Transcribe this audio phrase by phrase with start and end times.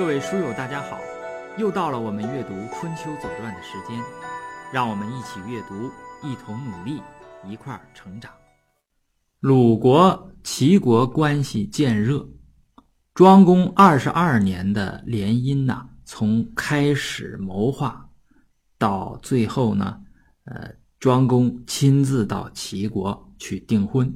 [0.00, 0.98] 各位书友，大家好！
[1.58, 4.02] 又到了我们阅读《春秋左传》的时间，
[4.72, 5.90] 让我们一起阅读，
[6.26, 7.02] 一同努力，
[7.46, 8.32] 一块儿成长。
[9.40, 12.26] 鲁国、齐国关系渐热，
[13.12, 18.08] 庄公二十二年的联姻呐，从开始谋划
[18.78, 20.00] 到最后呢，
[20.44, 24.10] 呃，庄公亲自到齐国去订婚，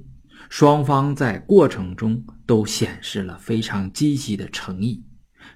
[0.49, 5.05] 双方在过程中都显示了非常积极的诚意。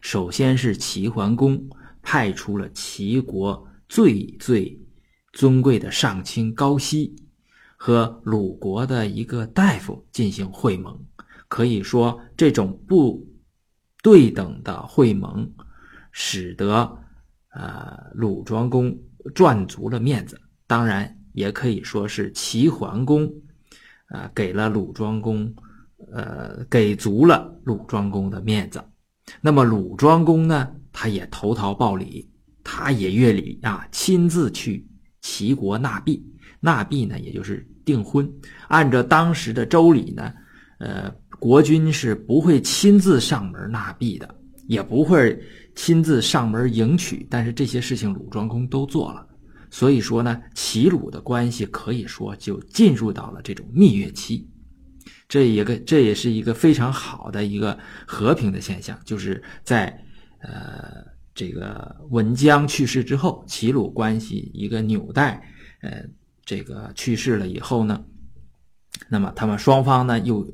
[0.01, 1.69] 首先是齐桓公
[2.03, 4.81] 派出了齐国最最
[5.33, 7.15] 尊贵的上卿高息
[7.77, 10.99] 和鲁国的一个大夫进行会盟，
[11.49, 13.27] 可以说这种不
[14.03, 15.53] 对等的会盟，
[16.13, 16.99] 使得
[17.51, 18.97] 呃鲁庄公
[19.35, 20.41] 赚足了面子。
[20.67, 23.33] 当然，也可以说是齐桓公
[24.09, 25.55] 啊给了鲁庄公
[26.13, 28.83] 呃给足了鲁庄公的面子。
[29.41, 32.29] 那么鲁庄公呢，他也投桃报李，
[32.65, 34.87] 他也越礼啊，亲自去
[35.21, 36.25] 齐国纳币。
[36.61, 38.29] 纳币呢，也就是订婚。
[38.67, 40.33] 按照当时的周礼呢，
[40.79, 44.35] 呃，国君是不会亲自上门纳币的，
[44.67, 45.39] 也不会
[45.77, 47.25] 亲自上门迎娶。
[47.31, 49.25] 但是这些事情鲁庄公都做了，
[49.71, 54.49] 所以说呢，齐鲁的关系可以说就进入到了这种蜜月期。
[55.29, 59.87] 这一个这也是一个非常好的一个和平的现象，就是在
[60.41, 61.05] 呃
[61.35, 65.43] 这个文姜去世之后，齐鲁关系一个纽带，
[65.83, 66.03] 呃
[66.47, 68.03] 这个去世了以后呢，
[69.11, 70.51] 那么他们双方呢又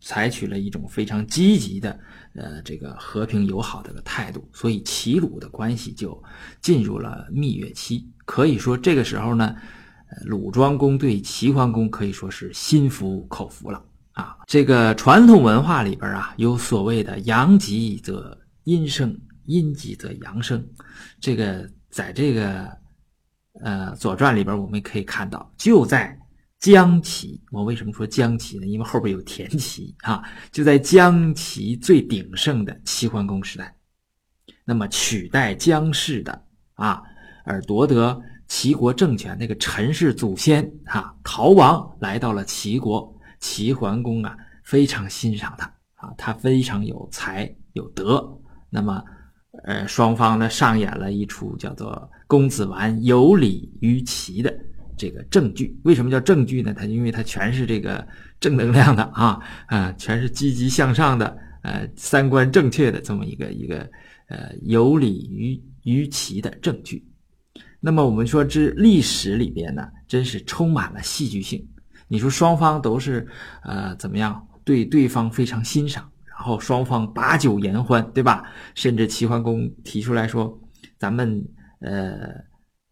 [0.00, 2.00] 采取了一种非常积极的
[2.34, 6.20] 呃这个和平友好的个态度，所以齐鲁的关系就
[6.62, 8.08] 进入了蜜月期。
[8.24, 9.54] 可以说这个时候呢，
[10.24, 13.84] 鲁庄公对齐桓公可以说是心服口服了。
[14.14, 19.16] 啊，这个传统文化里边啊，有所谓的“阳极则阴生，
[19.46, 20.64] 阴极则阳生”。
[21.20, 22.70] 这个在这个
[23.60, 26.16] 呃《左传》里边，我们可以看到，就在
[26.60, 27.42] 姜齐。
[27.50, 28.66] 我为什么说姜齐呢？
[28.66, 30.22] 因为后边有田齐啊。
[30.52, 33.74] 就在姜齐最鼎盛的齐桓公时代，
[34.64, 36.44] 那么取代姜氏的
[36.74, 37.02] 啊，
[37.44, 43.12] 而夺得齐国政权那个陈氏祖先啊，逃亡来到了齐国。
[43.44, 44.34] 齐桓公啊，
[44.64, 45.66] 非常欣赏他
[45.96, 48.26] 啊，他非常有才有德。
[48.70, 49.04] 那么，
[49.64, 54.58] 呃，双方呢上演了一出叫做“公子完有礼于齐”的
[54.96, 55.78] 这个正剧。
[55.84, 56.72] 为什么叫正剧呢？
[56.72, 58.04] 他因为他全是这个
[58.40, 63.78] 正能量的啊啊， 全是积极向上的，呃，三观正确的这么一个一个
[64.28, 67.06] 呃有礼于于齐的正剧。
[67.78, 71.62] 那么我们说这历史里边呢，真是充满了戏剧性。
[72.08, 73.26] 你说双方都是，
[73.62, 74.46] 呃，怎么样？
[74.64, 78.44] 对对方非常欣赏，然后双方把酒言欢，对吧？
[78.74, 80.58] 甚至齐桓公提出来说
[80.98, 81.46] ：“咱们
[81.80, 82.28] 呃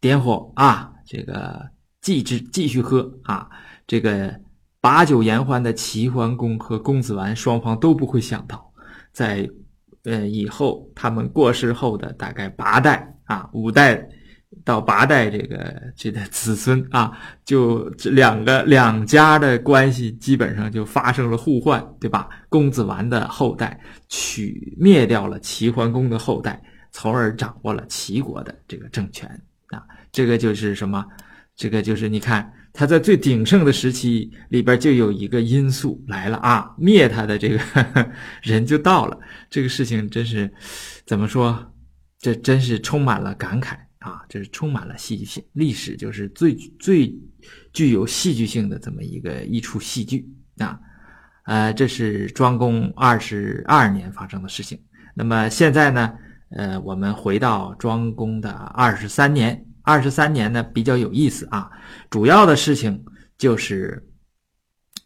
[0.01, 1.63] 点火啊，这个
[2.03, 3.49] 继之继续喝啊。”
[3.87, 4.39] 这个
[4.81, 8.71] 把酒言欢的齐桓公和公子完双方都不会想到，
[9.13, 9.49] 在
[10.05, 14.07] 呃以后他们过世后的大概八代啊五代。
[14.65, 17.13] 到八代这个这个子孙啊，
[17.45, 22.29] 就这两个两家的关系基本上就发生了互换，对吧？
[22.49, 29.29] 公子完的后代取灭掉了齐桓公的后代，从而掌握了齐国的这个政权
[29.69, 29.83] 啊。
[30.13, 31.05] 这个就是什么？
[31.55, 37.59] 这个就是你看他在最鼎盛的时期里边就有一个因素来了啊，灭他的这个
[38.43, 39.19] 人就到了。
[39.51, 40.51] 这个事情真是
[41.07, 41.59] 怎么说？
[42.19, 43.77] 这真是充满了感慨。
[44.03, 47.15] 啊，这是充满了戏剧性，历史就是最最
[47.73, 50.79] 具有戏剧性的这么一个一出戏剧啊，
[51.45, 54.81] 呃，这是庄公二十二年发生的事情。
[55.15, 56.13] 那么现在呢，
[56.51, 61.71] 呃，我们回到庄公的二十三年，二十三年呢比较有意思啊，
[62.11, 63.05] 主要的事情
[63.39, 64.09] 就是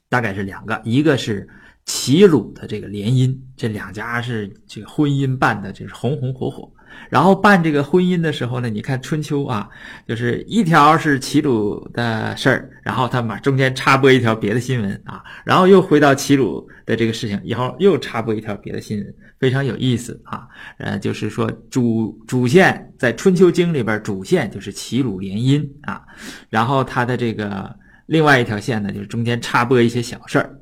[0.09, 1.49] 大概是两个，一个是
[1.85, 6.73] 齐鲁的这个联姻，这两家是这个婚姻办的，就是红红火火。
[7.09, 9.69] 然后办这个婚姻的时候呢，你看春秋啊，
[10.07, 20.49] 就是一条是齐鲁的事儿，然后他把中间插播一条别的新闻啊，然后又回到齐鲁的这个事情，以后又插播一条别的新闻，非常有意思啊。
[20.79, 26.03] 呃，就是说主主线在春秋经里边，主线就是齐鲁联姻啊，
[26.51, 27.73] 然后他的这个
[28.07, 30.59] 另外一条线呢，就是中间插播一些小事儿。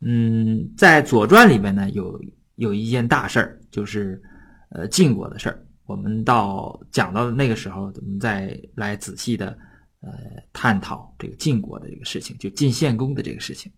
[0.00, 2.20] 嗯，在左传里面呢，有
[2.56, 4.20] 有一件大事儿，就是
[4.70, 5.62] 呃晋国的事儿。
[5.86, 9.56] 我们到讲到的那个时候，我们再来仔细的
[10.00, 10.10] 呃
[10.52, 13.72] 探讨这个晋国的这个事情，就晋献公的这个事情。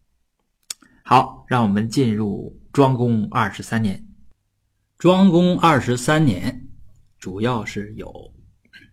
[1.05, 4.05] 好，让我们进入庄公二十三年。
[4.99, 6.69] 庄公二十三年，
[7.19, 8.13] 主要是有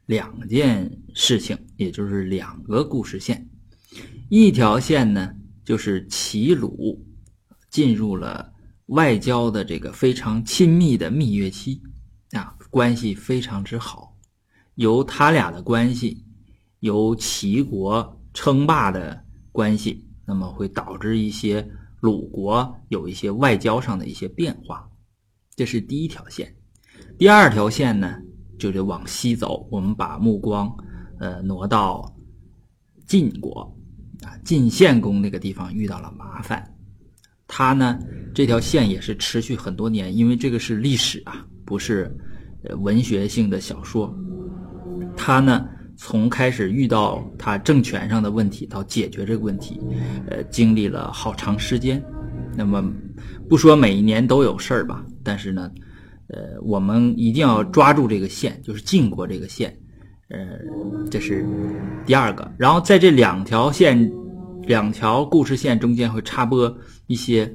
[0.06, 3.50] 两件事情，也就是两个故事线。
[4.30, 5.34] 一条线呢，
[5.64, 7.04] 就是齐鲁
[7.70, 8.54] 进入了
[8.88, 11.82] 外交的这个非常亲密的蜜月期，
[12.76, 14.14] 关系非常之好。
[14.74, 16.22] 由他俩的关系，
[16.82, 19.24] 由齐国称霸的
[19.54, 21.66] 关系，那么会导致一些
[22.02, 24.86] 鲁国有一些外交上的一些变化，
[25.56, 26.54] 这是第一条线。
[27.18, 28.20] 第二条线呢，
[28.60, 30.70] 就得往西走，我们把目光
[31.18, 32.14] 呃挪到
[33.08, 33.74] 晋国
[34.22, 36.76] 啊，晋献公那个地方遇到了麻烦，
[37.48, 37.98] 他呢
[38.34, 42.14] 这条线也是持续很多年，因为这个是历史啊，不是
[42.80, 44.14] 文学性的小说。
[45.16, 45.66] 他呢，
[45.96, 49.80] 从开始遇到他政权上的问题到解决这个问题，
[50.30, 52.04] 呃，经历了好长时间。
[52.58, 52.84] 那么，
[53.50, 55.72] 不说每一年都有事儿吧，但是呢，
[56.28, 59.78] 呃，我们一定要抓住这个线，就是晋国这个线，
[60.30, 60.58] 呃，
[61.10, 61.46] 这是
[62.06, 62.50] 第二个。
[62.58, 64.12] 然后在这两条线、
[64.64, 66.78] 两条故事线中间会插播
[67.08, 67.54] 一些，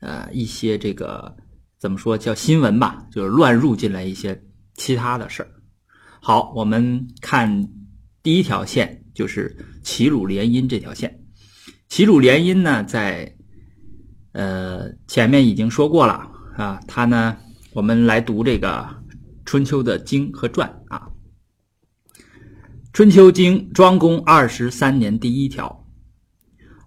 [0.00, 1.34] 呃，一些这个
[1.78, 4.40] 怎么说叫新闻吧，就是乱入进来一些
[4.80, 5.50] 其他的事儿。
[6.22, 7.68] 好，我们看
[8.22, 11.22] 第一条线，就是齐鲁联姻这条线。
[11.90, 13.36] 齐鲁联姻呢，在
[14.32, 16.80] 呃前面已经说过了啊。
[16.88, 17.36] 它呢，
[17.74, 18.88] 我们来读这个
[19.44, 21.10] 春秋的经和传啊。
[22.94, 25.86] 春秋经庄公二十三年第一条：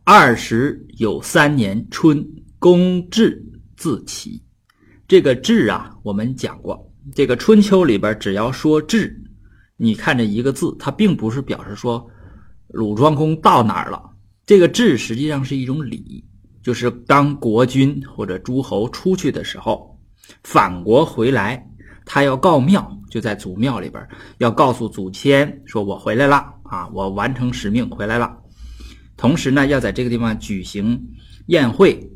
[0.04, 3.40] 二十有三年春，公至
[3.78, 4.44] 自齐。
[5.08, 6.92] 这个至啊，我们讲过。
[7.14, 9.14] 这个春秋里边，只要说至，
[9.76, 12.10] 你看这一个字，它并不是表示说
[12.70, 14.02] 鲁庄公到哪儿了。
[14.46, 16.24] 这个至实际上是一种礼，
[16.62, 20.00] 就是当国君或者诸侯出去的时候，
[20.44, 21.66] 返国回来，
[22.06, 24.08] 他要告庙，就在祖庙里边
[24.38, 28.38] 要告诉祖先说：“我回来了啊，我完成使命回来了。”
[29.18, 31.02] 同时呢，要在这个地方举行
[31.48, 32.10] 宴会，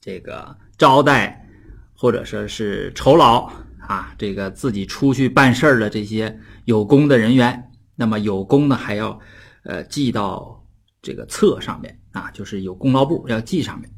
[0.00, 1.48] 这个招待
[1.94, 3.48] 或者说是酬劳。
[3.86, 9.18] 啊，这个自己出去办事儿的这些有功的人员，那么有功呢还要，
[9.62, 10.64] 呃，记到
[11.00, 13.88] 这个册上面啊，就是有功劳簿要记上面，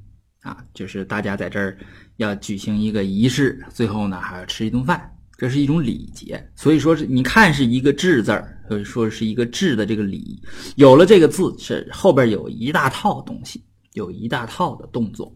[0.42, 1.78] 啊，就是大家在这儿
[2.16, 6.46] 要举行一个仪式，最后呢还要吃一顿饭，这是一种礼节。
[6.54, 10.38] 所以说是你看是一个“至”字儿，所以说是一个“至”的这个礼，
[10.76, 13.64] 有了这个字是后边有一大套东西，
[13.94, 15.34] 有一大套的动作。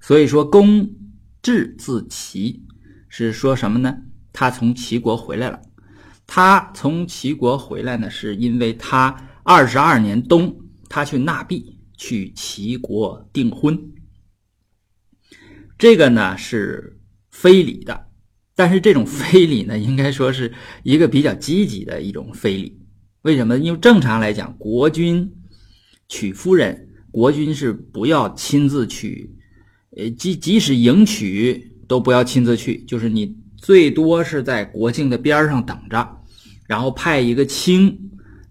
[0.00, 0.86] 所以说公
[1.40, 2.62] 至自齐。
[3.08, 3.96] 是说什么呢？
[4.32, 5.60] 他从齐国回来了。
[6.26, 10.54] 他从齐国回来呢，是因为他二十二年冬，
[10.88, 13.92] 他去纳币，去齐国订婚。
[15.78, 17.00] 这个呢是
[17.30, 18.08] 非礼的，
[18.54, 20.52] 但是这种非礼呢，应该说是
[20.82, 22.78] 一个比较积极的一种非礼。
[23.22, 23.56] 为什么？
[23.58, 25.32] 因为正常来讲，国君
[26.08, 29.34] 娶夫人，国君是不要亲自去，
[29.96, 31.74] 呃，即即使迎娶。
[31.88, 36.22] 都不要亲自去，就是你最多是在国境的边上等着，
[36.68, 37.98] 然后派一个卿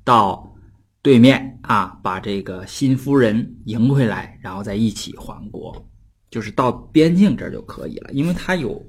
[0.04, 0.54] 到
[1.02, 5.88] 对面啊，把这个新夫人迎回来，然后再一起还国，
[6.30, 8.86] 就是到边境这儿就可以了，因为他有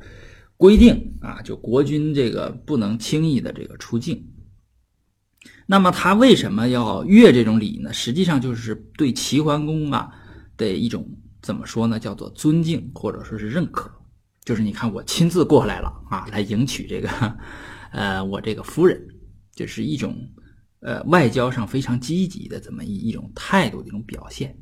[0.57, 4.27] 规定啊，就国君这个不能轻易的这个出境。
[5.67, 7.93] 那么他为什么要越这种礼呢？
[7.93, 10.11] 实际上就是对齐桓公啊
[10.57, 11.07] 的一种
[11.43, 11.99] 怎么说呢？
[11.99, 13.91] 叫做尊敬或者说是认可。
[14.49, 17.37] 就是你看，我亲自过来了啊，来迎娶这个，
[17.93, 18.99] 呃，我这个夫人，
[19.55, 20.17] 这是一种，
[20.81, 24.59] 呃，外交上非常积极的这么一一种态度的一种表现。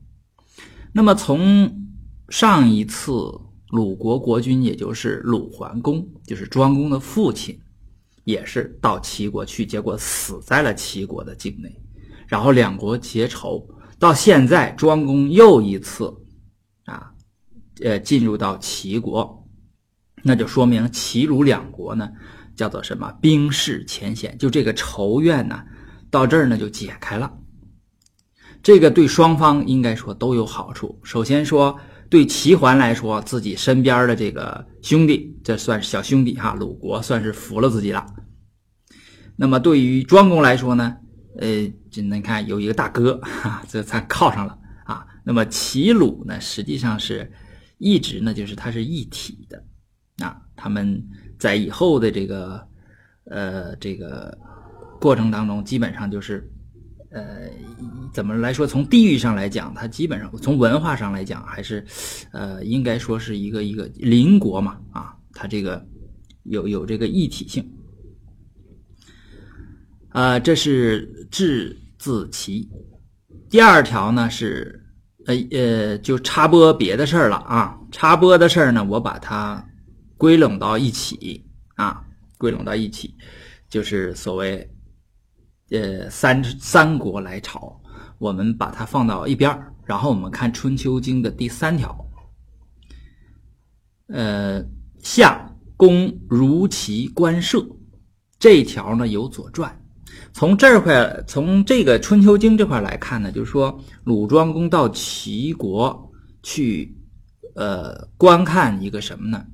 [0.93, 1.87] 那么从
[2.31, 3.13] 上一次
[3.69, 7.57] 鲁国国君，也就是鲁桓公，就是庄公的父亲，
[8.25, 11.73] 也是到齐国去，结果死在了齐国的境内，
[12.27, 13.65] 然后两国结仇，
[14.01, 16.13] 到现在庄公又一次，
[16.87, 17.13] 啊，
[17.85, 19.36] 呃，进入到齐国。
[20.27, 22.11] 那就说明齐鲁两国呢，
[22.57, 25.63] 叫做什么冰释前嫌，就这个仇怨呢，
[26.11, 27.33] 到这儿呢就解开了。
[28.61, 30.99] 这个对双方应该说都有好处。
[31.05, 31.79] 首先说，
[32.11, 38.05] 对齐桓来说，自己身边的这个兄弟，这算是小兄弟哈，鲁国算是服了自己了。
[39.37, 40.97] 那么对于庄公来说呢，
[41.39, 45.07] 呃，这你看有一个大哥哈，这才靠上了啊。
[45.23, 47.31] 那么齐鲁呢，实际上是
[47.79, 49.63] 一直呢，就是它是一体的。
[50.57, 51.03] 他们
[51.39, 52.67] 在以后的这个，
[53.25, 54.37] 呃，这个
[54.99, 56.51] 过程当中，基本上就是，
[57.11, 57.49] 呃，
[58.13, 58.67] 怎么来说？
[58.67, 61.85] 从地域上来讲，它基本上从文化上来讲，还是，
[62.33, 65.87] 呃，应该说是一个一个邻国嘛，啊，它这个
[66.45, 67.65] 有有这个一体性。
[70.11, 72.67] 呃，这是质字齐。
[73.51, 74.83] 第二条呢是，
[75.27, 77.79] 呃呃，就插播别的事儿了啊。
[77.93, 79.63] 插播的事儿呢，我把它
[80.17, 81.45] 归拢到一起
[81.75, 82.03] 啊，
[82.39, 83.15] 归拢到一起，
[83.69, 84.69] 就是所谓
[85.71, 87.81] 呃三三国来朝，
[88.19, 91.95] 我们把它放到一边儿，然后我们看《春秋经》的第三条，
[94.09, 94.65] 呃，
[95.01, 97.65] 相公如其官舍
[98.39, 99.71] 这一条呢有《左传》。
[100.33, 106.11] 从这块，从这个《春秋经》这块来看呢，就是说鲁庄公到齐国
[106.43, 106.97] 去，
[107.55, 109.45] 呃，观看一个什么呢？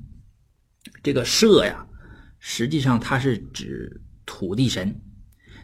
[1.02, 1.86] 这个社呀，
[2.38, 4.94] 实际上它是指土地神。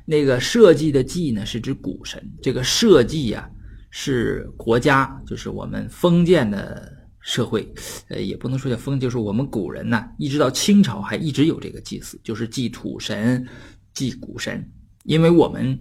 [0.05, 2.23] 那个社稷的稷呢，是指谷神。
[2.43, 3.49] 这个社稷呀，
[3.91, 6.91] 是国家，就是我们封建的
[7.21, 7.73] 社会，
[8.09, 13.47] 呃，也不能说叫封，就是我们古人呢，一直到清朝还一直有这个祭祀，就是祭土神、
[13.93, 14.67] 祭谷神。
[15.05, 15.79] 因为我们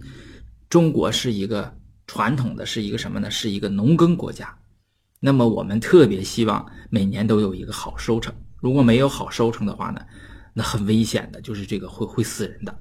[0.68, 1.74] 中国是一个
[2.06, 3.30] 传统的，是一个什么呢？
[3.30, 4.56] 是一个农耕国家。
[5.20, 8.32] 那么我们特别希望每年都有一个好收成。
[8.60, 10.00] 如果没有好收成的话呢，
[10.54, 12.78] 那很危险的，就是这个会会死人的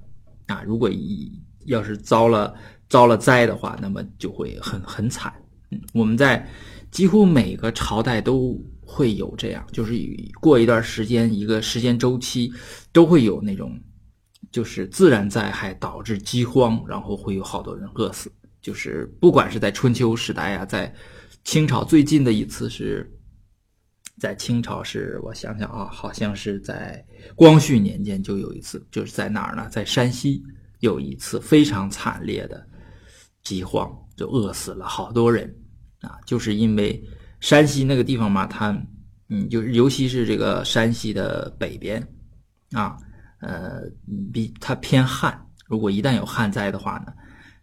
[0.47, 0.63] 啊！
[0.65, 1.31] 如果一
[1.65, 2.53] 要是遭了
[2.89, 5.33] 遭了灾的话，那么就会很很惨。
[5.71, 6.47] 嗯，我们在
[6.91, 9.93] 几乎每个朝代都会有这样，就是
[10.39, 12.51] 过一段时间一个时间周期
[12.91, 13.79] 都会有那种。
[14.49, 18.31] 就是自然灾害导致饥荒，然后会有好多人饿死。
[18.61, 20.91] 就是不管是在春秋时代呀，在
[21.43, 23.11] 清朝最近的一次是
[24.19, 27.05] 在清朝，是我想想啊，好像是在
[27.35, 29.67] 光绪年间就有一次，就是在哪儿呢？
[29.69, 30.43] 在山西
[30.79, 32.67] 有一次非常惨烈的
[33.43, 35.55] 饥荒，就饿死了好多人
[36.01, 36.17] 啊！
[36.25, 37.03] 就是因为
[37.39, 38.75] 山西那个地方嘛，它
[39.29, 42.05] 嗯，就是尤其是这个山西的北边
[42.71, 42.97] 啊。
[43.39, 43.83] 呃，
[44.33, 47.13] 比它偏旱，如果一旦有旱灾的话呢，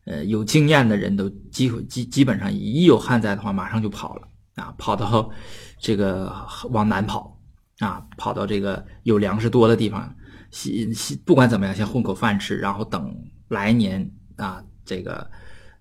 [0.04, 5.30] 呃，有经验的人都基基基本上一有旱灾的话，马上就跑了啊，跑到
[5.78, 6.34] 这个
[6.70, 7.38] 往南跑
[7.78, 10.14] 啊，跑到这个有粮食多的地方，
[10.50, 13.14] 先先不管怎么样，先混口饭吃，然后等
[13.48, 15.28] 来年啊，这个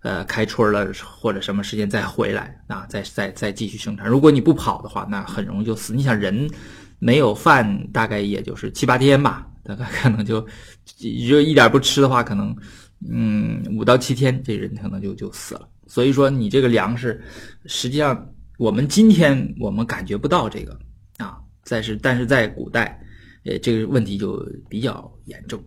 [0.01, 4.07] 呃开春了或者什么时间再回来啊，再再再继续生产。
[4.07, 5.93] 如果你不跑的话，那很容易就死。
[5.93, 6.49] 你想人
[6.99, 9.47] 没有饭，大概也就是七八天吧。
[9.65, 10.45] 大概可能就，
[10.85, 12.53] 就一点不吃的话，可能，
[13.09, 15.69] 嗯，五到七天，这人可能就就死了。
[15.87, 17.23] 所以说，你这个粮食，
[17.65, 20.77] 实际上我们今天我们感觉不到这个
[21.17, 22.99] 啊，但是，但是在古代，
[23.45, 25.63] 呃，这个问题就比较严重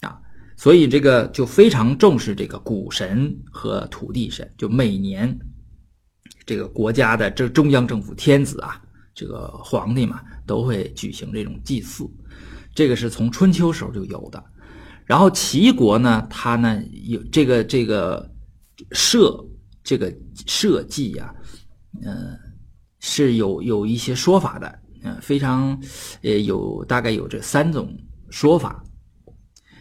[0.00, 0.18] 啊。
[0.56, 5.38] 所以这个就非常重视这个谷神和土地神，就每年
[6.46, 8.80] 这个国家的这中央政府天子啊，
[9.14, 12.04] 这个皇帝嘛，都会举行这种祭祀。
[12.74, 14.42] 这个是从春秋时候就有的，
[15.04, 18.30] 然后齐国呢，它呢有这个这个
[18.92, 19.44] 社
[19.82, 20.14] 这个
[20.46, 21.34] 社稷呀，
[22.04, 22.36] 呃，
[22.98, 25.78] 是有有一些说法的，嗯，非常
[26.22, 27.96] 呃有大概有这三种
[28.30, 28.82] 说法，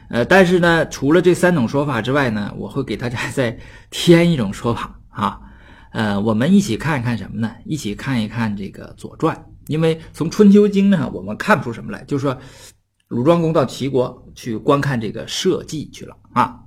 [0.10, 3.58] 呃，但是呢，除了这三种说法之外呢，我会给大家再
[3.90, 5.40] 添一种说法啊，
[5.92, 7.52] 呃，我们一起看一看什么呢？
[7.66, 9.36] 一起看一看这个《左传》，
[9.68, 12.38] 因为从春秋经呢，我们看不出什么来，就是说。
[13.10, 16.60] 鲁庄公到齐国去观看这个社稷去了啊，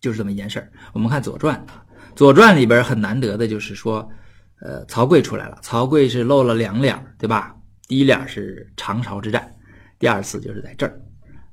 [0.00, 0.72] 就是这么一件事儿。
[0.92, 1.64] 我们看《左传》，
[2.16, 4.10] 《左传》里边很难得的就是说，
[4.60, 5.58] 呃，曹刿出来了。
[5.62, 7.56] 曹刿是露了两脸，对吧？
[7.88, 9.54] 第一脸是长勺之战，
[9.98, 11.00] 第二次就是在这儿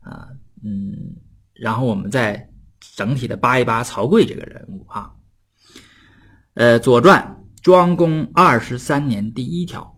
[0.02, 0.28] 啊，
[0.64, 1.16] 嗯。
[1.54, 2.50] 然后我们再
[2.96, 5.14] 整体的扒一扒曹刿这个人物啊。
[6.56, 9.98] 呃，《左传》庄公二十三年第一条，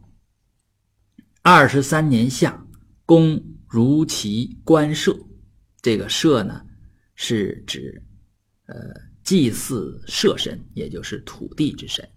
[1.41, 2.65] 二十三年夏，
[3.05, 3.41] 公。
[3.67, 5.13] 如其官社，
[5.81, 6.62] 这个社呢，
[7.15, 8.01] 是指
[8.67, 8.75] 呃
[9.21, 12.07] 祭祀社神，也就是土地之神。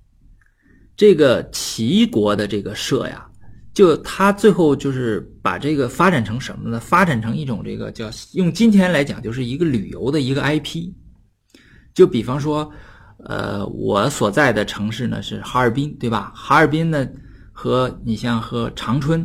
[0.99, 3.25] 这个齐国的这个社呀，
[3.73, 6.81] 就他最后就是把这个发展成什么呢？
[6.81, 10.93] 发展成一种这个叫用今天来讲，就是一个旅游的一个 IP。
[11.95, 12.69] 就比方说，
[13.25, 16.33] 呃，我所在的城市呢是哈尔滨，对吧？
[16.35, 17.09] 哈尔滨呢
[17.53, 19.25] 和你像和长春。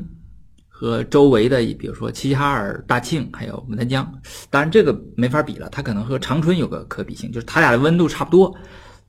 [0.76, 4.06] 和周围的，比如说齐齐哈尔、大庆，还有牡丹江，
[4.50, 8.54] 当然这个没法比了，它可能和长春有个可比性，就是它俩的温度差不多，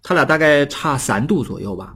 [0.02, 1.92] 它俩大概差三度左右吧。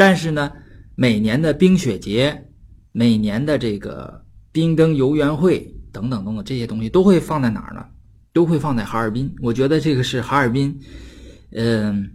[0.00, 0.50] 但是呢，
[0.94, 2.42] 每年的冰雪节、
[2.90, 5.58] 每年的这个冰灯游园会
[5.92, 7.84] 等等等等这些东西都会放在哪儿呢？
[8.32, 9.30] 都会放在哈尔滨。
[9.42, 10.74] 我觉得这个是哈尔滨，
[11.52, 12.10] 嗯。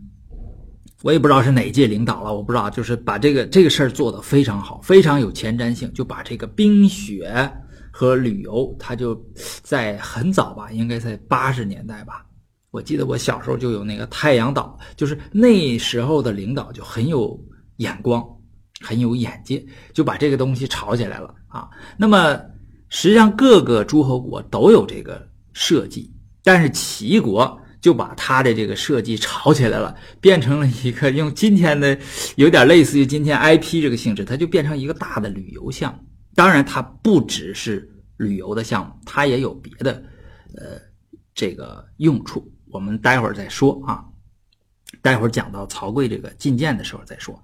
[1.03, 7.31] 我也不知道是哪届领导了，我不知道，就是把这个这个事儿做得非常好，非常有前瞻性，就把这个冰雪
[7.91, 9.15] 和旅游，他就
[9.61, 12.25] 在很早吧，应该在八十年代吧。
[12.71, 17.39] 我记得我小时候就有那个太阳岛，就是那时候的领导就很有
[17.77, 18.23] 眼光，
[18.81, 21.69] 很有眼界，就把这个东西炒起来了啊。
[21.97, 22.39] 那么
[22.89, 26.13] 实际上各个诸侯国都有这个设计，
[26.43, 31.97] 但是齐国就把他的这个设计炒起来了，变成了一个用今天的
[32.35, 35.99] 有点类似于今天 IP 这个性质，它就变成一个大的旅游项目。
[36.33, 40.03] 当然，它不只是旅游的项目，它也有别的
[40.57, 40.79] 呃
[41.33, 42.51] 这个用处。
[42.71, 44.03] 我们待会儿再说啊，
[45.05, 47.39] 待会儿讲到曹刿这个进谏的时候再说。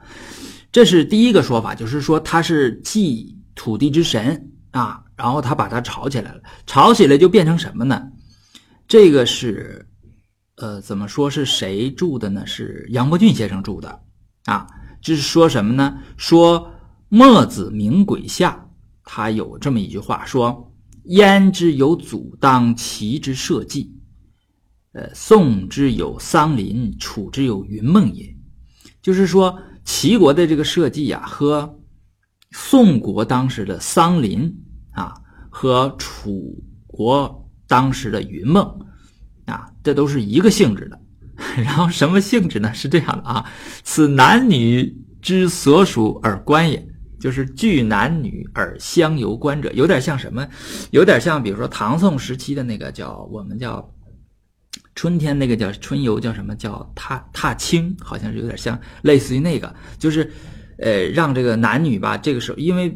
[0.72, 8.01] 这是第一个说法，就是说他是祭土地之神啊，然后他把它炒起来了，炒起来就变成什么呢？
[8.88, 9.88] 这个是
[10.56, 12.44] 呃怎么说是谁住的呢？
[12.48, 14.01] 是杨伯峻先生住的
[14.46, 14.65] 啊，
[15.00, 16.00] 就是说什么呢？
[16.18, 16.68] 说
[17.10, 18.68] 墨子名鬼下，
[19.03, 20.74] 他有这么一句话说
[21.13, 23.88] ：“焉知有祖当其之社稷。”
[24.93, 28.36] 呃，宋之有桑林，楚之有云梦也。
[29.01, 31.79] 就是说，齐国的这个社稷呀，和
[32.51, 34.53] 宋国当时的桑林
[34.91, 35.13] 啊，
[35.50, 38.65] 和楚国当时的云梦
[39.45, 41.00] 啊，这都是一个性质的。
[41.63, 42.74] 然后什么性质呢？
[42.74, 43.50] 是这样的啊，
[43.83, 46.86] 此男女之所属而观也，
[47.17, 50.45] 就是聚男女而相游观者，有点像什么？
[50.91, 53.89] 有点像，比如说唐宋时期的那个叫我们叫。
[55.01, 60.31] 春天那个叫春游，叫什么叫踏踏青，好像是有点像，类似于那个，就是，
[60.77, 62.96] 呃，让这个男女吧，这个时候因为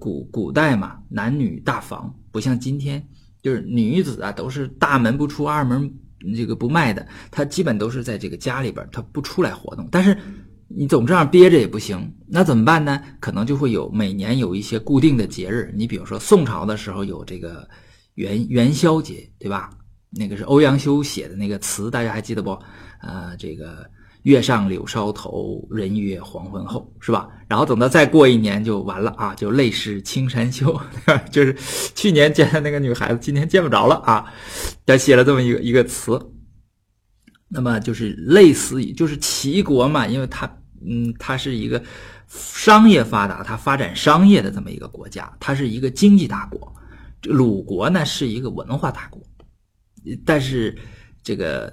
[0.00, 3.00] 古古代嘛，男女大防，不像今天，
[3.40, 5.88] 就是女子啊都是大门不出二门
[6.34, 9.88] 这个不迈的，她基本都是在这个家里边，她不出来活动。
[9.92, 10.18] 但是
[10.66, 13.00] 你总这样憋着也不行，那怎么办呢？
[13.20, 17.68] 可能就会有每年有一些固定的节日，你比如说宋朝的时候有这个
[18.16, 19.70] 元元宵节，对吧？
[20.16, 22.58] 那个是欧阳修写的那个词，大家还记得不？
[23.00, 23.88] 呃，这个
[24.22, 27.28] 月上柳梢头，人约黄昏后，是吧？
[27.48, 30.80] 然后等到再过一年就完了啊，就泪湿青山秀，
[31.30, 31.54] 就是
[31.94, 34.32] 去年见的那个女孩子，今天见不着了啊。
[34.86, 36.18] 他写了这么一个一个词，
[37.48, 40.46] 那么就是类似于就是齐国嘛，因为它
[40.86, 41.82] 嗯，它是一个
[42.28, 46.72] 商业发达，它发展商业的这么一个国家，它是一个经济大国。
[47.22, 49.22] 鲁国呢是一个文化大国。
[50.24, 50.76] 但是，
[51.22, 51.72] 这个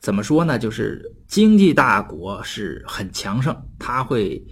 [0.00, 0.58] 怎么说呢？
[0.58, 4.42] 就是经济大国是很强盛，他会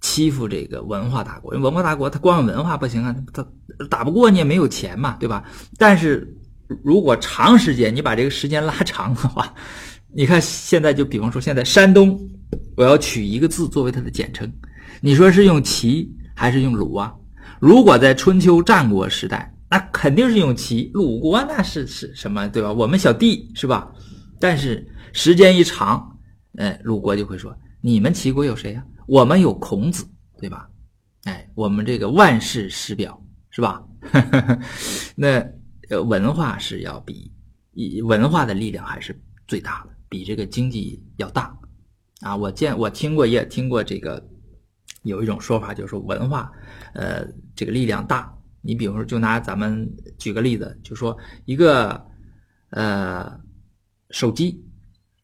[0.00, 1.54] 欺负这个文化大国。
[1.54, 3.46] 因为文化大国他光有文化不行啊，他
[3.88, 5.42] 打不过你也没有钱嘛，对吧？
[5.78, 6.36] 但是
[6.84, 9.54] 如果长时间你把这个时间拉长的话，
[10.14, 12.20] 你看现在就比方说现在山东，
[12.76, 14.52] 我要取一个字作为它的简称，
[15.00, 17.14] 你说是用齐还是用鲁啊？
[17.58, 19.54] 如果在春秋战国时代。
[19.70, 22.72] 那肯定是用齐，鲁国那是是什么，对吧？
[22.72, 23.90] 我们小弟是吧？
[24.40, 26.18] 但是时间一长，
[26.58, 28.84] 哎，鲁国就会说：你们齐国有谁呀？
[29.06, 30.04] 我们有孔子，
[30.38, 30.68] 对吧？
[31.24, 33.80] 哎，我们这个万世师表是吧？
[35.14, 35.38] 那
[35.88, 37.30] 呃，文化是要比
[38.02, 41.56] 文化的力量还是最大的，比这个经济要大
[42.22, 42.34] 啊！
[42.34, 44.20] 我见我听过也听过这个
[45.04, 46.50] 有一种说法，就是说文化，
[46.94, 48.34] 呃，这个力量大。
[48.62, 52.04] 你比如说，就拿咱们举个例子，就说一个
[52.70, 53.40] 呃
[54.10, 54.62] 手机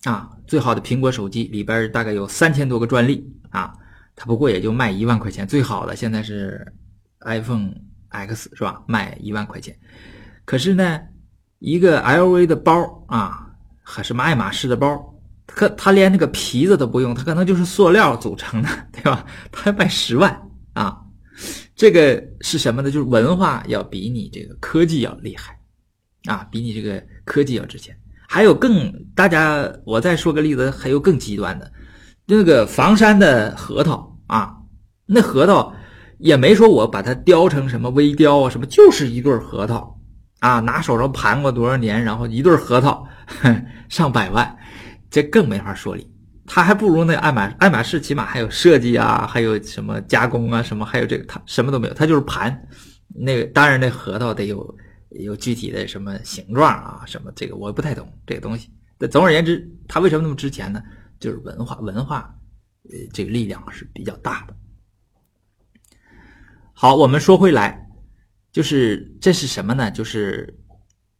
[0.04, 3.74] 啊，最好的苹果手机里边大概有三千多个专利啊，
[4.14, 5.46] 它不过也就卖一万块钱。
[5.46, 6.72] 最好的现在是
[7.20, 7.74] iPhone
[8.08, 8.82] X 是吧？
[8.86, 9.76] 卖一万块钱。
[10.44, 11.00] 可是呢，
[11.58, 13.50] 一个 LV 的包啊，
[13.82, 15.14] 还什么爱马仕的包，
[15.46, 19.26] 它它连那个皮子都不用，它可能就是塑料组成的，对吧？
[19.52, 20.40] 它卖十万
[20.72, 21.02] 啊。
[21.76, 22.90] 这个是什么呢？
[22.90, 25.56] 就是文化要比你这个科技要厉害，
[26.24, 27.94] 啊，比你这个科技要值钱。
[28.26, 31.70] 还有更大家，我再说个例子，还有更极端的，
[32.24, 34.56] 那个房山的核桃啊，
[35.04, 35.72] 那核桃
[36.18, 40.00] 也没说我把它雕成什么微雕啊，什么就是一对核桃
[40.40, 43.06] 啊，拿手上盘过多少年，然后一对核桃
[43.90, 44.56] 上百万，
[45.10, 46.10] 这更没法说理。
[46.46, 52.56] 它还不如那爱马爱马仕，起码还有设计啊，还有什么加工啊，什么还有这个，它什么都没有，它就是盘。
[53.08, 54.78] 那个当然，那核桃得有
[55.10, 58.70] 有具体的什么形状啊，什么这个我不太懂这个东西。
[58.98, 60.82] 那总而言之，它为什么那么值钱呢？
[61.18, 62.32] 就是文化，文化，
[62.90, 64.54] 呃，这个力量是比较大的。
[66.72, 67.88] 好，我们说回来，
[68.52, 69.90] 就是这是什么呢？
[69.90, 70.54] 就是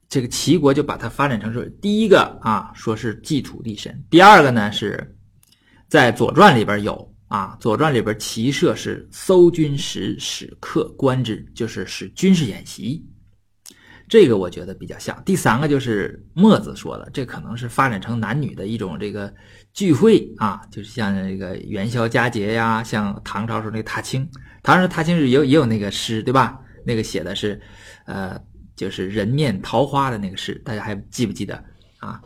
[0.08, 5.12] 这个齐国就把它发展成是第一个啊，说是祭土地神；第二个呢是。
[5.88, 13.04] 在《左传》里边有啊，《左传》里边骑射是搜军时，使客观之，就是使军事演习。
[14.08, 15.20] 这个我觉得比较像。
[15.24, 19.32] 第三个就是墨子说的，这可能是发展成男女的一种这个
[19.72, 24.28] 聚会啊，就是像这个元宵佳节呀，像唐朝时候那个踏青，
[24.62, 26.60] 唐朝踏青日也有也有那个诗，对吧？
[26.84, 27.60] 那个写的是，
[28.04, 28.40] 呃，
[28.76, 31.60] 就是人面桃花的那个诗，大家还记不记得
[31.98, 32.22] 啊？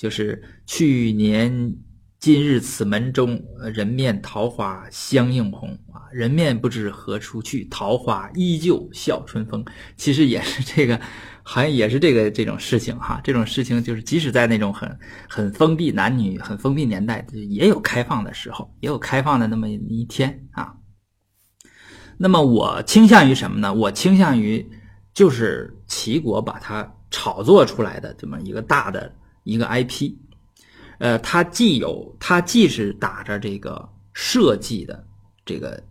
[0.00, 1.76] 就是去年。
[2.18, 6.04] 今日此门中，人面桃花相映红啊！
[6.12, 9.64] 人面不知何处去，桃花依旧笑春风。
[9.96, 11.00] 其实也是这个，
[11.42, 13.18] 好像也是这个这种事情哈。
[13.24, 14.98] 这种事情就是，即使在那种很
[15.30, 20.74] 很封闭、男女很封闭年代，也有开放的时候，也有开放的那么一天啊。
[22.18, 23.72] 那么我倾向于什么呢？
[23.72, 24.70] 我倾向于
[25.14, 29.10] 就是齐国把它炒作出来的这么一个大的
[29.44, 30.12] 一个 IP。
[30.98, 35.06] 呃，它既有，它既是打着这个设计的
[35.46, 35.82] 这个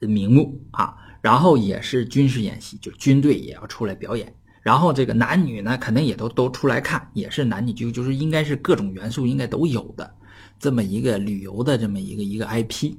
[0.00, 10.14] 名目啊，然后也是军事演习，就是军队也要出来表演，然后这个男女呢，肯定也都都出来看，也是男女就就是应该是各种元素应该都有的
[10.58, 12.94] 这么一个旅游的这么一个一个 IP。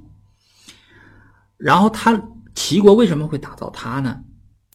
[1.56, 2.20] 然后他
[2.56, 4.20] 齐国为什么会打造它呢？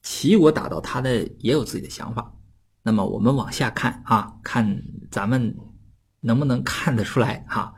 [0.03, 2.33] 齐国打造它的也有自己的想法。
[2.83, 5.55] 那么我们往下看啊，看咱们。
[6.23, 7.43] 能不能看得出来？
[7.49, 7.73] 哈，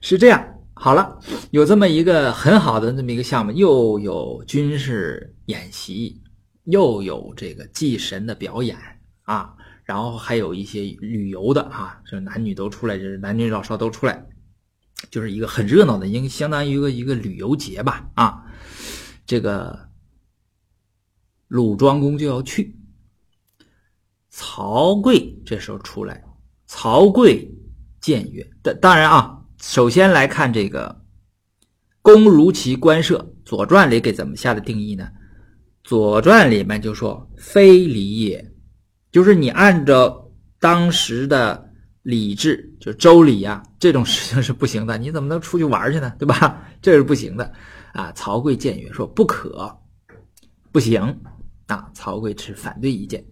[0.00, 0.44] 是这样。
[0.74, 1.20] 好了，
[1.52, 6.20] 有这么一个很好的这么一个项目，又有军事演习，
[6.64, 8.76] 又有这个祭神的表演
[9.22, 9.54] 啊，
[9.84, 14.26] 然后还有一些旅游的啊，这男女都出来，就是男女老少都出来，
[15.08, 18.42] 就是一个很热闹的，应相当于一个一个旅游节吧啊。
[19.24, 19.88] 这个
[21.46, 22.76] 鲁庄公就要去，
[24.38, 26.22] 曹刿这时候出来，
[26.66, 27.50] 曹刿。
[28.02, 30.94] 谏曰：“当当然啊，首先来看这个
[32.02, 33.18] ‘公如其官舍’，
[33.48, 35.08] 《左传》里给怎么下的定义呢？
[35.82, 38.52] 《左传》里面就说：‘非礼也’，
[39.10, 41.72] 就是你按照当时的
[42.02, 44.98] 礼制，就周礼呀，这种事情是不行的。
[44.98, 46.12] 你怎么能出去玩去呢？
[46.18, 46.62] 对吧？
[46.82, 47.50] 这是不行的
[47.94, 49.74] 啊！”曹刿谏曰：“说不可，
[50.70, 51.00] 不行
[51.66, 53.24] 啊！”曹刿持反对意见。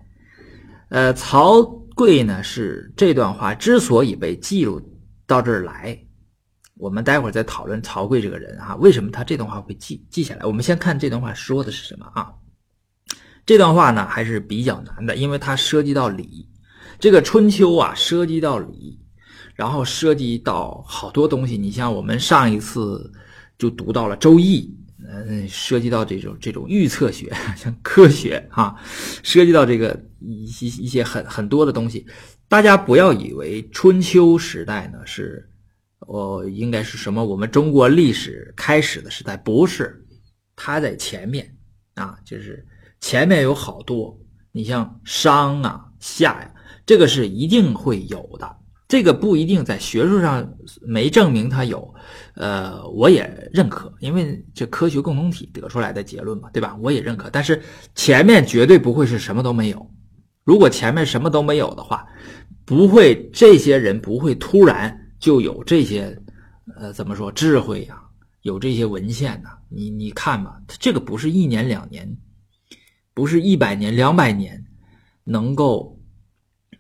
[0.94, 1.60] 呃，曹
[1.96, 4.80] 刿呢是这段话之所以被记录
[5.26, 5.98] 到这儿来，
[6.76, 10.46] 我们待会儿再讨论曹刿这个人啊，为什么他这段话会记记下来？
[10.46, 12.30] 我们先看这段话说的是什么啊？
[13.44, 16.48] 这段话呢还是比较难的，因为它涉及到礼，
[17.00, 18.96] 这个春秋啊涉及到礼，
[19.56, 21.58] 然后涉及到好多东西。
[21.58, 23.12] 你像我们上一次
[23.58, 24.60] 就读到了《周易》。
[25.06, 28.74] 嗯，涉及到这种这种预测学， 像科学啊，
[29.22, 32.06] 涉及到这个一些一些很很多的东西。
[32.48, 35.48] 大家不要以为春秋时代呢是，
[36.00, 40.04] 哦，应该是什么我们中国历史开始的时代，不是，
[40.56, 41.54] 它在前面
[41.94, 42.66] 啊，就是
[43.00, 44.18] 前面有好多。
[44.52, 46.54] 你像商啊、夏呀，
[46.86, 48.56] 这个是一定会有的。
[48.94, 50.48] 这个不一定在学术上
[50.80, 51.92] 没证明它有，
[52.36, 56.78] 呃，我也认可，因为这科学共同体得出来的结论嘛，对吧？
[56.80, 57.60] 我也认可，但是
[57.96, 59.90] 前面绝对不会是什么都没有。
[60.44, 62.06] 如果前面什么都没有的话，
[62.64, 66.16] 不会这些人不会突然就有这些，
[66.76, 68.00] 呃，怎么说智慧呀？
[68.42, 69.48] 有这些文献呢？
[69.68, 72.16] 你你看嘛，这个不是一年两年，
[73.12, 74.64] 不是一百年两百年
[75.24, 75.98] 能够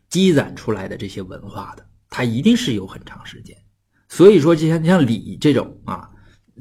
[0.08, 1.84] 积攒出来的这些文化的。
[2.16, 3.56] 它一定是有很长时间，
[4.08, 6.08] 所以说就像像礼这种啊，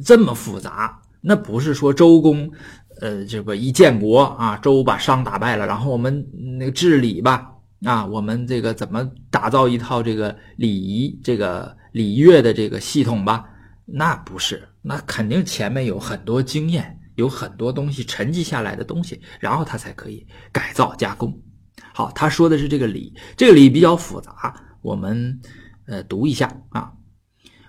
[0.03, 2.51] 这么复杂，那不是说周公，
[2.99, 7.51] 呃，这个一建国啊，周把商打败了，然后我们那个治理吧，
[7.83, 13.45] 啊，我们这个怎么打造一套这个礼仪、这个礼乐的这个系统吧？
[13.85, 21.31] 那不是，那肯定前面有很多经验，有很多东西沉积下来的东西，然后他才可以改造加工。
[21.93, 24.59] 好，他说的是这个礼，这个礼比较复杂。
[24.83, 25.41] 我们
[25.87, 26.93] 呃读一下啊，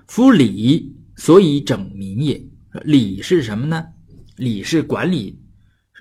[0.06, 2.44] 夫礼，所以整民也。
[2.82, 3.86] 礼是什么呢？
[4.36, 5.40] 礼是管理，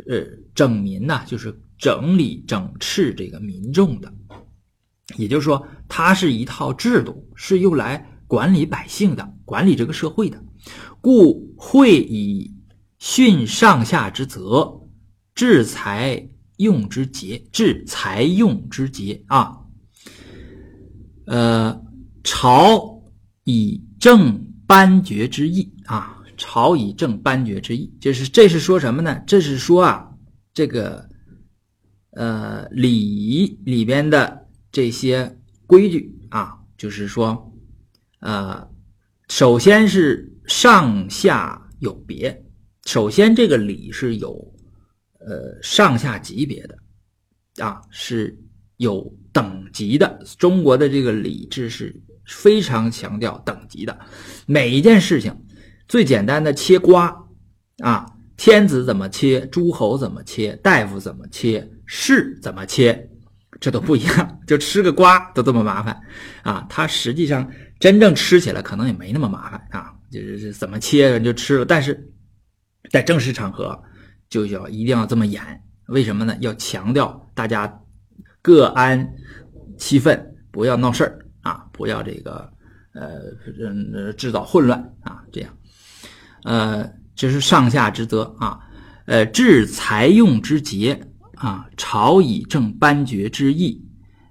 [0.09, 4.11] 呃，整民呐，就是整理整治这个民众的。
[5.15, 10.43] 也就是说，它是一套制度，是用来管理百姓的，管理这个社会的。
[10.99, 12.51] 故会以
[12.97, 14.81] 训上下之责，
[15.35, 19.62] 治财用之节，治财用之节啊。
[21.25, 21.81] 呃，
[22.23, 23.01] 朝
[23.43, 29.21] 以正颁爵之意啊，朝以正颁爵之意，这是这是说什么呢？
[29.25, 30.09] 这是说啊，
[30.53, 31.07] 这个
[32.11, 37.53] 呃礼仪里边的这些规矩啊，就是说，
[38.19, 38.67] 呃，
[39.29, 42.45] 首先是上下有别，
[42.85, 44.53] 首先这个礼是有
[45.19, 46.77] 呃上下级别的
[47.63, 48.37] 啊，是
[48.77, 50.19] 有等级的。
[50.37, 51.93] 中国的这个礼制是
[52.25, 53.99] 非常强调等级的，
[54.45, 55.35] 每一件事情，
[55.87, 57.13] 最简单的切瓜
[57.79, 58.05] 啊，
[58.37, 63.09] 天子怎么切，诸侯怎么切，大夫怎么切，士怎么切。
[63.61, 65.97] 这都不一样，就吃个瓜都这么麻烦
[66.41, 66.65] 啊！
[66.67, 71.63] 它实际上真正吃起来可能也没那么麻烦啊，就是怎么切就吃了。
[71.63, 72.11] 但是
[72.89, 73.81] 在正式场合
[74.27, 75.41] 就要一定要这么演，
[75.87, 76.35] 为什么呢？
[76.41, 77.81] 要强调大家
[78.43, 79.11] 各安
[79.79, 82.47] 其分，不要闹事儿啊，不要这个
[82.93, 85.57] 呃制造混乱啊，这样
[86.43, 88.59] 呃这是上下之责啊，
[89.07, 91.01] 呃治财用之节。
[91.35, 93.83] 啊，朝以正班爵之意，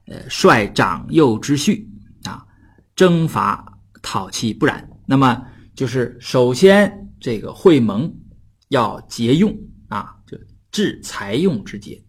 [0.07, 1.87] 呃，率长幼之序
[2.25, 2.43] 啊，
[2.97, 4.89] 征伐讨契不染。
[5.05, 5.45] 那么
[5.75, 8.11] 就是首先这个会盟
[8.69, 9.55] 要节用
[9.89, 10.39] 啊，就
[10.71, 12.02] 治财用之节，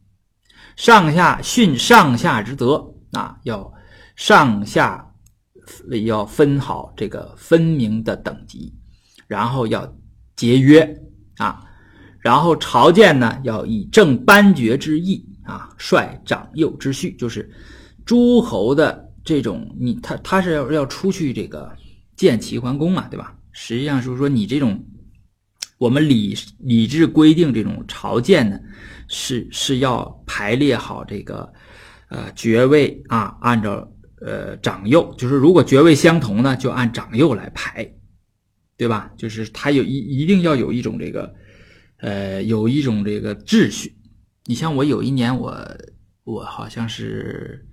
[0.75, 3.71] 上下训上下之德啊，要
[4.15, 5.13] 上下
[6.05, 8.73] 要分好这个分明的等级，
[9.27, 9.95] 然后要
[10.35, 11.01] 节约
[11.37, 11.63] 啊。
[12.19, 17.51] 然后朝见呢，要以正班爵之意啊，率长幼之序，就是
[18.05, 21.69] 诸侯的这种，你他他是要要出去这个
[22.15, 23.35] 见齐桓公嘛，对吧？
[23.51, 24.81] 实际上就是说，你这种
[25.77, 28.57] 我们礼礼制规定这种朝见呢，
[29.07, 31.51] 是是要排列好这个
[32.09, 37.89] 呃爵位啊，按照呃长幼，就是如果爵位相同呢，就按长幼来排，
[38.77, 39.11] 对吧？
[39.17, 41.33] 就是他有一一定要有一种这个。
[41.97, 43.95] 呃，有一种这个秩序。
[44.43, 45.57] 你像我有一年，我
[46.25, 47.65] 我好像是，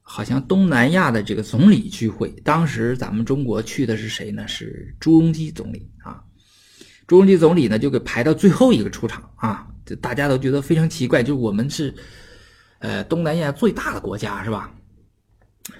[0.00, 4.48] 好像东南亚的这个总理聚会，当时咱们中国去的是谁呢？
[4.48, 6.20] 是朱镕基总理啊。
[7.06, 11.94] 朱镕基总理呢，就给排到最后一个出场啊，就大家都觉得非常奇怪，就我们是
[12.78, 14.72] 呃东南亚最大的国家是吧？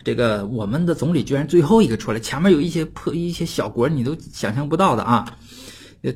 [0.03, 5.25] 这个我们的总理居然最后一个出来，前面有一些破一些小国，你都想象不到的啊。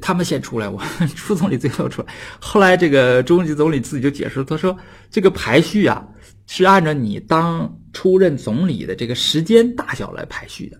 [0.02, 0.78] 他们先出来，我
[1.16, 2.08] 副 总理最后出来。
[2.38, 4.76] 后来这个朱镕总理自己就解释，他说
[5.10, 6.06] 这个排序啊
[6.46, 10.78] 是按照你当出任总理的这个时间大小来排序的。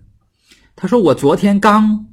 [0.77, 2.07] 他说我昨天刚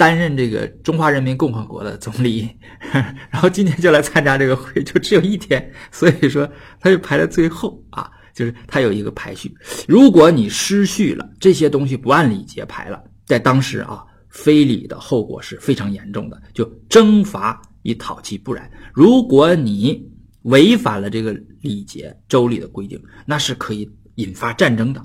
[0.00, 2.48] 担任这个中华人民共和国的总理，
[3.30, 9.54] 然后今天就来参加这个会，就只有一天，所以说他就排在最后啊，就是他有一个排序。
[9.86, 14.02] 如果你失序了，这些东西不按礼节排了，在当时啊。
[14.32, 18.70] 非礼的后果是非常严重的，就征伐以讨其不然。
[18.94, 20.08] 如果你
[20.42, 25.02] 违反了这个礼节，周礼的规定，那是可以引发战争的，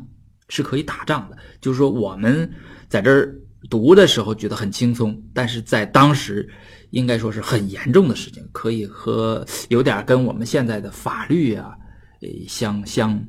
[0.49, 1.35] 是可以打仗的。
[1.59, 2.47] 就是说，我们
[2.87, 3.35] 在这儿
[3.69, 6.49] 读的时候觉得很轻松，但是在当时
[6.91, 11.71] 应该说是很严重的事情，可以和有点跟我们现在的法律啊，
[12.21, 13.19] 呃，相相，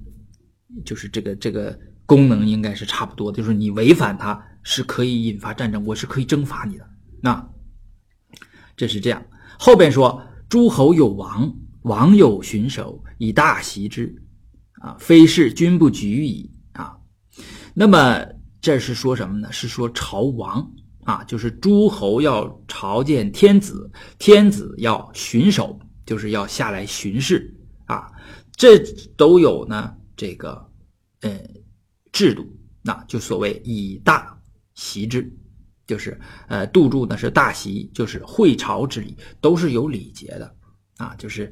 [0.84, 4.42] 就是这个这个功能应该是差不多，就是你违反它。
[4.68, 6.84] 是可以引发战争，我是可以征伐你的。
[7.22, 7.48] 那
[8.76, 9.24] 这是这样。
[9.56, 14.12] 后边说诸侯有王，王有巡守，以大袭之，
[14.80, 16.96] 啊，非是君不举矣啊。
[17.74, 18.26] 那么
[18.60, 19.52] 这是说什么呢？
[19.52, 20.70] 是说朝王
[21.04, 28.10] 啊，就是诸侯要朝见天子，天子要巡守，就是要下来巡视啊。
[28.56, 28.78] 这
[29.16, 30.70] 都有呢，这个
[31.20, 31.38] 呃
[32.12, 32.46] 制度，
[32.82, 34.34] 那就所谓以大。
[34.78, 35.34] 席之，
[35.86, 40.54] 就是呃，杜注呢是大席，就是会朝之礼，都是有礼节的
[40.98, 41.14] 啊。
[41.16, 41.50] 就是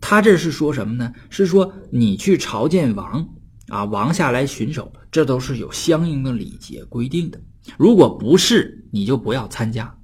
[0.00, 1.12] 他这是说什么呢？
[1.28, 3.28] 是说你去朝见王
[3.68, 7.40] 啊，王下来巡守，这都是有相应的礼节规定的。
[7.76, 9.96] 如果不是，你就不要参加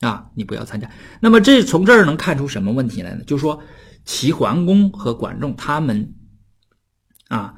[0.00, 0.90] 啊，你不要参加。
[1.20, 3.24] 那么这从这儿能看出什么问题来呢？
[3.24, 3.62] 就说
[4.04, 6.14] 齐桓公和管仲他们
[7.28, 7.54] 啊。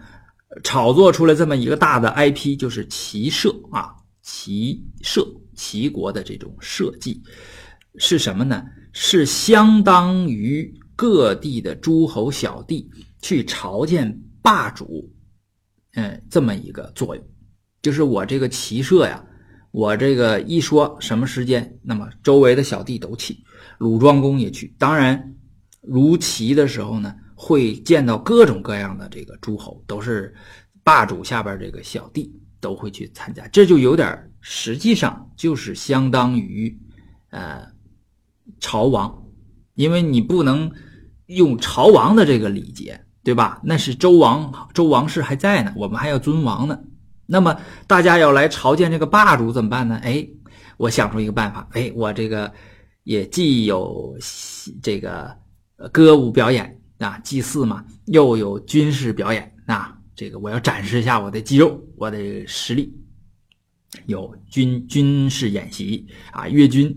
[0.64, 7.20] 炒作出来这么一个大的 IP，就是齐社啊，齐社齐国的这种社稷
[7.96, 8.64] 是什么呢？
[8.92, 12.88] 是相当于各地的诸侯小弟
[13.20, 15.12] 去朝见霸主，
[15.96, 17.24] 嗯，这么一个作用。
[17.82, 19.22] 就是我这个骑射呀，
[19.70, 23.36] 我这个一说什么时间，那么周围的小弟都去，
[23.78, 24.74] 鲁庄公也去。
[24.78, 25.34] 当然，
[25.82, 27.14] 如骑的时候呢。
[27.38, 30.34] 会见到各种各样的这个诸侯，都是
[30.82, 36.74] 霸主下边这个小弟都会去参加，这就有点实际上就是相当于
[37.28, 37.70] 呃
[38.58, 39.22] 朝王，
[39.74, 40.72] 因为你不能
[41.26, 43.60] 用朝王的这个礼节，对吧？
[43.64, 46.78] 那是周王，周王室还在呢，我们还要尊王呢，
[47.26, 49.98] 那么大家要来朝见这个霸主怎么办呢？
[50.04, 50.24] 哎，
[50.76, 52.48] 我想出一个办法，哎，我这个
[53.02, 54.16] 也既有
[54.80, 55.36] 这个
[55.90, 62.96] 歌舞表演啊，祭祀嘛，又有军事表演啊，这个我要展示一下我的肌肉，我的实力，
[64.06, 66.96] 有军军事演习啊，阅军，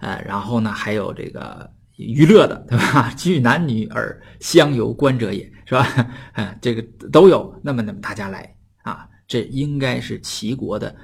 [0.00, 3.10] 呃，然后呢还有这个娱乐的，对吧？
[3.16, 6.10] 聚男女而相游观者也是吧？
[6.34, 7.58] 嗯，这个都有。
[7.62, 9.08] 那么，那么大家来啊。
[9.28, 10.94] 这应该是齐国的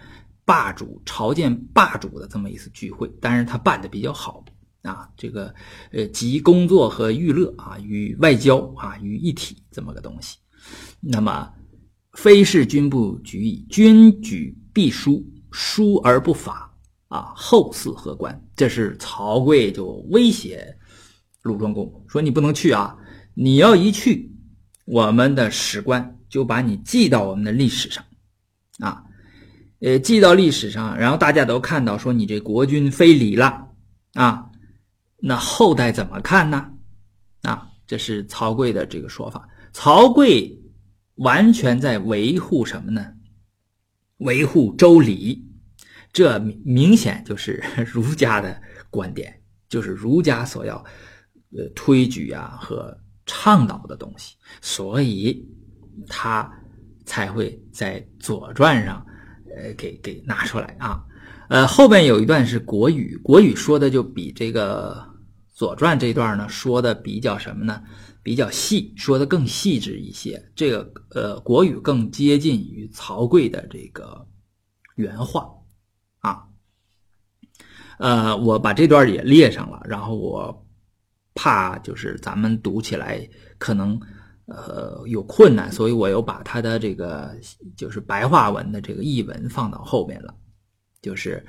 [0.44, 4.44] 霸主朝见霸主的这么一次聚会，但是他办的比较好
[4.82, 5.52] 啊，这个
[5.90, 10.38] 呃集工作和娱乐啊与外交啊于一体这么个东西。
[11.00, 11.52] 那么
[12.12, 16.72] 非是君不举矣，君举必书，书而不法
[17.08, 18.40] 啊，后嗣何观？
[18.54, 20.72] 这是曹刿就威胁
[21.42, 22.96] 鲁庄公说：“你不能去啊，
[23.34, 24.32] 你要一去，
[24.84, 28.04] 我们的史官就把你记到我们的历史上。”
[28.80, 29.04] 啊，
[29.80, 33.68] 呃，记到历史上，然后大家都看到说你这国君非礼了
[34.14, 34.46] 啊，
[35.18, 36.72] 那后代怎么看呢？
[37.42, 39.48] 啊，这是曹刿的这个说法。
[39.72, 40.58] 曹刿
[41.16, 43.12] 完全在维护什么呢？
[44.18, 45.46] 维护周礼，
[46.12, 50.84] 这明显就是儒家的观点，就是儒家所要
[51.56, 55.46] 呃推举啊和倡导的东西，所以
[56.08, 56.50] 他。
[57.04, 59.04] 才会在《左传》上，
[59.56, 61.04] 呃，给给拿出来啊，
[61.48, 64.94] 呃，后边有一段是国语，国语说的就比这个
[65.52, 67.82] 《左传》这段呢说的比较什么呢？
[68.22, 70.40] 比较细，说的更细致一些。
[70.54, 74.24] 这个呃，国语更接近于曹刿的这个
[74.94, 75.50] 原话
[76.20, 76.44] 啊。
[77.98, 80.61] 呃，我把这段也列上了，然后我
[81.34, 84.00] 怕就是咱们读起来可能。
[84.46, 87.34] 呃，有困难，所以我又把他的这个
[87.76, 90.34] 就是白话文的这个译文放到后面了。
[91.00, 91.42] 就是，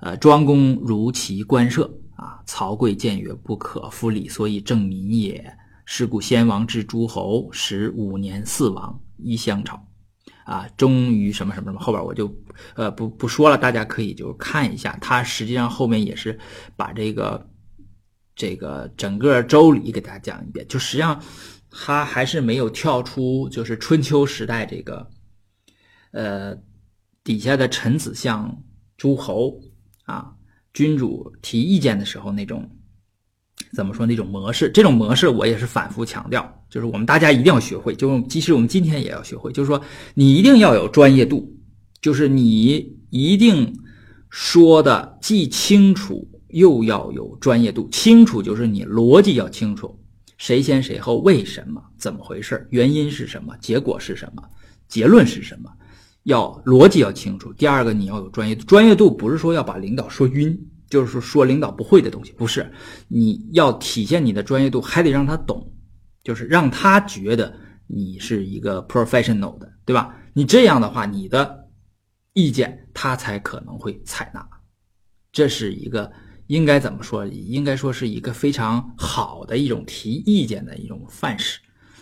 [0.00, 5.56] 呃，庄公如其官舍啊，曹刿见曰：“不可复礼，所以正民也。
[5.86, 9.82] 是故先王之诸侯，十五年四王，一相朝。
[10.44, 12.32] 啊，终于什么什么什么，后边我就
[12.74, 14.96] 呃不不说了，大家可以就看一下。
[15.00, 16.38] 他实际上后面也是
[16.76, 17.48] 把这个
[18.34, 21.22] 这个整个周礼给大家讲一遍，就实际上。
[21.76, 25.10] 他还是没有跳出，就是春秋时代这个，
[26.12, 26.56] 呃，
[27.24, 28.62] 底下的臣子向
[28.96, 29.60] 诸侯
[30.04, 30.32] 啊，
[30.72, 32.70] 君主提意见的时候那种，
[33.72, 34.70] 怎么说那种模式？
[34.70, 39.82] 这种模式我也是反复强调，就是我们大家一定要学会，就即使我们今天也要学会，就是说
[40.14, 41.52] 你一定要有专业度，
[42.00, 43.76] 就是你一定
[44.30, 50.00] 说的既清楚又要有专业度，清楚就是你逻辑要清楚。
[50.38, 51.18] 谁先谁后？
[51.18, 51.82] 为什么？
[51.98, 52.66] 怎么回事？
[52.70, 53.56] 原因是什么？
[53.60, 54.42] 结果是什么？
[54.86, 55.70] 结论是什么？
[56.24, 57.52] 要逻辑要清楚。
[57.54, 58.64] 第二个，你要有专业度。
[58.66, 60.56] 专业度不是说要把领导说晕，
[60.88, 62.70] 就是说说领导不会的东西，不是。
[63.08, 65.72] 你要体现你的专业度，还得让他懂，
[66.22, 67.52] 就是让他觉得
[67.88, 70.16] 你是一个 professional 的，对吧？
[70.32, 71.68] 你这样的话，你的
[72.32, 74.46] 意见他才可能会采纳。
[75.32, 76.10] 这是一个。
[76.46, 77.26] 应该怎么说？
[77.26, 81.58] 应该说是一个非常好的一种提意见的一种范式。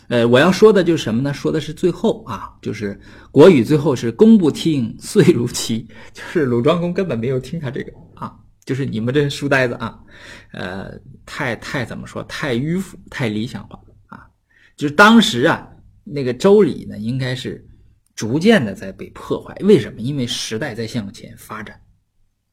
[0.09, 1.33] 呃，我要说的就是什么呢？
[1.33, 3.01] 说的是最后啊，就是
[3.31, 9.99] 国语最后是“公不听，遂如其”，就是鲁庄公根本没有听他这个啊，就是你们这书呆子啊，
[10.53, 10.93] 呃，
[11.25, 12.23] 太太怎么说？
[12.25, 14.27] 太迂腐，太理想化啊！
[14.77, 15.67] 就是当时啊，
[16.05, 17.65] 那个周礼呢，应该是
[18.15, 19.55] 逐渐的在被破坏。
[19.61, 20.01] 为什么？
[20.01, 21.81] 因为时代在向前发展。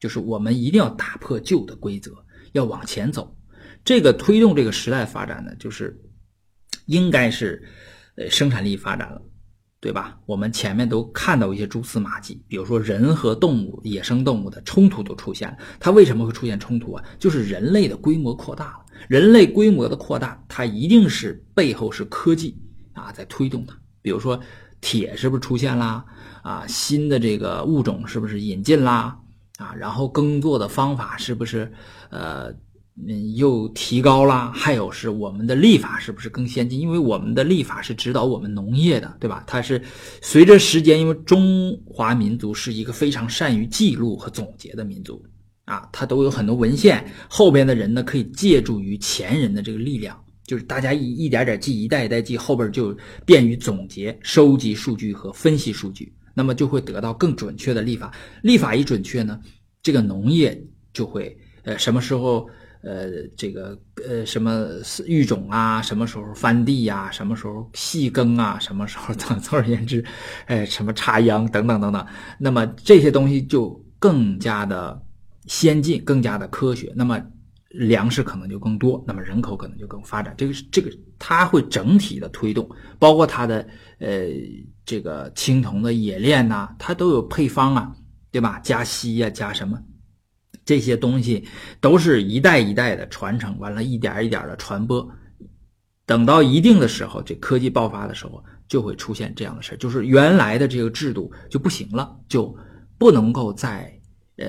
[0.00, 2.12] 就是我们一定要打破旧的规则，
[2.52, 3.36] 要往前走。
[3.84, 5.96] 这个推动这个时代发展呢，就是
[6.86, 7.62] 应该是
[8.16, 9.22] 呃生产力发展了，
[9.80, 10.18] 对吧？
[10.26, 15.56] 我们前面都看到一些蛛丝马迹，比如说人和动物、野生动物的冲突都出现了。
[15.78, 17.04] 它为什么会出现冲突啊？
[17.18, 18.86] 就是人类的规模扩大了。
[19.08, 22.58] 人类规模的扩大，它一定是背后是科技
[22.92, 23.74] 啊在推动它。
[24.02, 24.38] 比如说
[24.80, 26.04] 铁是不是出现啦？
[26.42, 29.18] 啊，新的这个物种是不是引进啦？
[29.60, 31.70] 啊，然后耕作的方法是不是，
[32.08, 32.46] 呃，
[33.06, 34.50] 嗯，又提高了？
[34.52, 36.80] 还有是我们的历法是不是更先进？
[36.80, 39.44] 因为我们的历法是指导我们农业的，对吧？
[39.46, 39.82] 它是
[40.22, 45.22] 随着时间，因为中华民族是一个非常善于记录和总结的民族
[45.66, 52.96] 啊，它都有很多文献，后边的人呢可以借助于前人的这个力量，就是大家一一点点记，一代一代记，后边就
[53.26, 56.10] 便于总结、收集数据和分析数据。
[56.34, 58.12] 那么就会得到更准确的立法，
[58.42, 59.40] 立法一准确呢，
[59.82, 60.62] 这个农业
[60.92, 62.48] 就会呃什么时候
[62.82, 63.78] 呃，这个
[64.08, 64.66] 呃什么
[65.06, 70.02] 育种啊，什么时候翻地呀，什么时候细耕啊，什么时候总 总而言之，
[70.46, 72.06] 哎，什么插秧等等等等，
[72.38, 73.68] 那么这些东西就
[73.98, 74.98] 更加的
[75.46, 77.22] 先进，更加的科学，那么
[77.68, 80.34] 粮食可能就更多，那么人口可能就更发展。
[80.38, 82.66] 这个是这个，它会整体的推动，
[82.98, 83.66] 包括它的
[83.98, 84.28] 呃
[84.90, 87.94] 这个青铜的冶炼呐，它都有配方啊，
[88.32, 88.58] 对吧？
[88.58, 89.80] 加锡呀，加什么？
[90.64, 91.46] 这些东西
[91.80, 95.08] 都是一代一代的传承，完了，一点一点的传播。
[96.06, 102.52] 等到一定的时候，这科技爆发的时候，就会出现这样的事就是原来的这个制度就不行了，就
[102.98, 103.96] 不能够再
[104.38, 104.46] 呃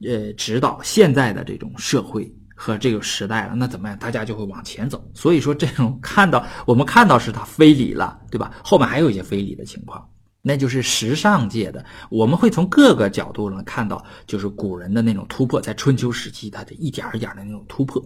[0.00, 3.54] 呃指导现在的这种社会和这个时代了。
[3.54, 3.98] 那怎么样？
[3.98, 5.04] 大家就会往前走。
[5.14, 8.52] 所以说，这种看到我们看到是它非礼了，对吧？
[8.62, 10.08] 后面还有一些非礼的情况。
[10.46, 18.04] 那就是时尚界的，我们会从各个角度呢看到，就是古人的那种突破，在春秋时期，它的一点一点的那种突破。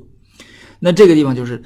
[0.79, 1.61] 那这个地方就是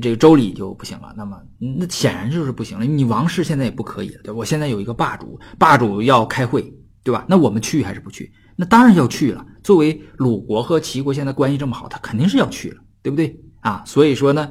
[0.00, 2.86] 这个周礼就不行了，那么那显然就是不行了。
[2.86, 6.72] 你王室现在也不可以了，对我现在有一个霸主，霸主要开会，
[7.02, 7.24] 对吧？
[7.28, 8.32] 那我们去还是不去？
[8.56, 9.44] 那当然要去了。
[9.62, 13.82] 作为鲁国和齐国现在关系这么好，他肯定是要去了，对不对啊？
[13.86, 14.50] 所以说呢，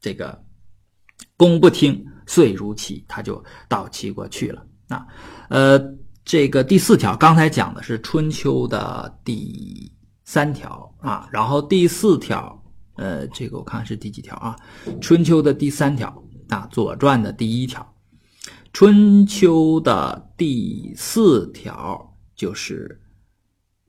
[0.00, 0.42] 这个
[1.36, 4.66] 公不听，遂如齐，他就到齐国去了。
[4.88, 5.06] 啊，
[5.48, 5.80] 呃，
[6.24, 9.92] 这个第四条刚才讲的是春秋的第
[10.24, 12.62] 三条啊，然后第四条，
[12.96, 14.56] 呃，这个我看是第几条啊？
[15.00, 17.93] 春秋的第三条啊，左传的第一条，
[18.74, 23.00] 春秋的第四条就是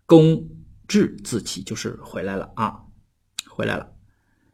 [0.05, 0.47] 公
[0.87, 2.75] 至自齐，就是回来了啊，
[3.49, 3.91] 回来了，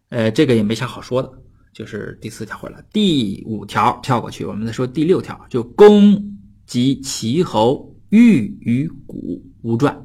[0.07, 1.29] 呃，这个也没啥好说的。
[1.73, 10.01] 就是第四条回来，第五条跳过去，我们再说第六条，就公及齐侯遇于谷无传，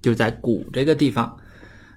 [0.00, 1.36] 就是在谷这个地方，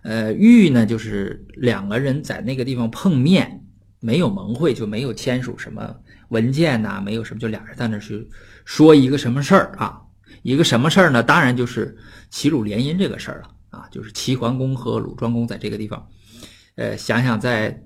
[0.03, 3.65] 呃，遇呢就是两个人在那个地方碰面，
[4.01, 5.95] 没有盟会，就没有签署什么
[6.29, 8.27] 文件呐，没有什么，就俩人在那去
[8.65, 10.01] 说一个什么事儿啊，
[10.41, 11.21] 一个什么事儿呢？
[11.21, 11.95] 当然就是
[12.29, 16.07] 齐鲁联姻这个事儿了啊，就是齐桓公和鲁庄公在这个地方，
[16.75, 17.83] 呃，想想在。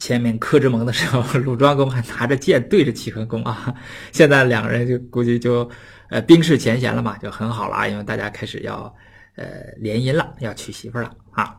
[0.00, 3.74] 前面柯之盟的时候，鲁庄公还拿着剑对着齐桓公啊。
[4.12, 5.68] 现在两个人就估计就
[6.08, 8.84] 呃冰释前嫌了嘛，就很好了啊，因为大家开始要
[9.36, 9.44] 呃
[9.78, 11.56] 联姻了，要娶媳妇了啊。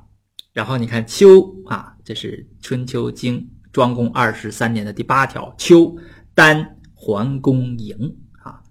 [0.51, 5.93] 然后你看秋啊，这是春秋经庄公二十三年的第八条，秋
[6.33, 8.63] 丹桓公迎啊，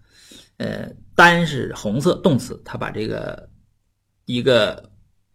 [0.57, 3.51] 呃丹是红色动词，他把这个
[4.25, 4.91] 一个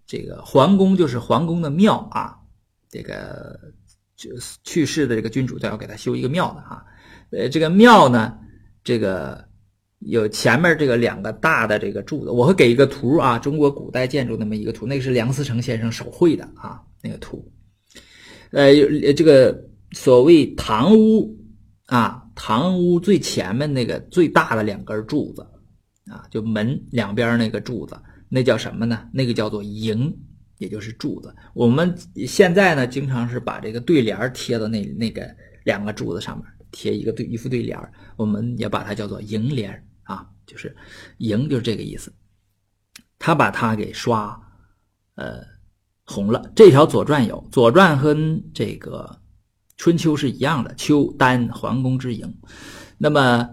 [0.07, 2.39] 这个桓公就是桓公的庙啊，
[2.89, 3.59] 这个。
[4.18, 4.32] 就
[4.63, 6.84] 去世的这个君主都要给他修一个庙的啊，
[7.30, 8.36] 呃，这个庙呢，
[8.84, 9.47] 这个
[9.99, 17.47] 有前面这个两个大的这个柱子，我会给一个图啊，中国古代建筑那么一个图，那个是梁思成先生手绘的啊，那个图，
[18.51, 18.73] 呃，
[19.13, 21.37] 这个所谓堂屋
[21.85, 25.41] 啊，堂屋最前面那个最大的两根柱子
[26.11, 29.07] 啊，就门两边那个柱子，那叫什么呢？
[29.13, 30.17] 那个叫做楹。
[30.59, 31.95] 也就是柱子，我们
[32.25, 35.29] 现在呢，经常是把这个对联贴到那那个
[35.65, 37.79] 两个柱子上面，贴一个对一副对联
[38.15, 39.71] 我们也把它叫做楹联
[40.01, 40.75] 啊，就是
[41.19, 42.11] 楹就是这个意思。
[43.19, 44.35] 他把它给刷
[45.13, 45.43] 呃
[46.08, 46.41] 红了。
[46.55, 48.16] 这条左传有，左传和
[48.53, 49.16] 这个
[49.76, 52.34] 春秋是一样的，秋丹桓公之营。
[52.97, 53.47] 那么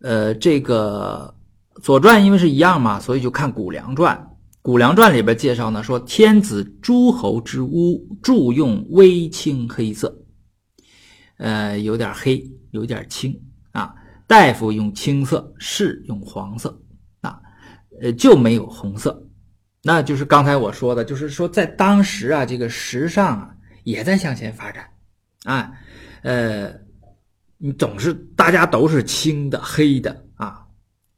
[0.00, 1.34] 呃，这个
[1.82, 4.16] 左传因为是一样嘛，所以就看谷梁传。
[4.68, 10.16] 《谷梁传》里边介绍呢，说天子诸侯之屋柱用微青黑色，
[11.38, 13.38] 呃，有点黑，有点青
[13.72, 13.94] 啊。
[14.26, 16.80] 大夫用青色，士用黄色
[17.20, 17.40] 啊，
[18.00, 19.25] 呃，就没有红色。
[19.86, 24.84] 那就是刚才我说的，就是说在当时啊，这个时尚啊也在向前发展
[25.44, 25.70] 啊，
[26.22, 26.74] 呃，
[27.56, 30.66] 你总是大家都是青的、黑的啊，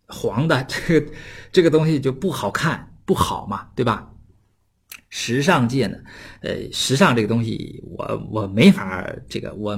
[0.07, 1.13] 黄的，这个
[1.51, 2.85] 这个东西就不好看。
[3.09, 4.07] 不好嘛，对吧？
[5.09, 5.97] 时尚界呢，
[6.43, 9.75] 呃，时尚这个东西，我我没法这个，我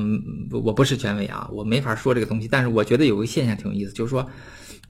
[0.50, 2.48] 我不是权威啊，我没法说这个东西。
[2.48, 4.28] 但是我觉得有个现象挺有意思，就是说，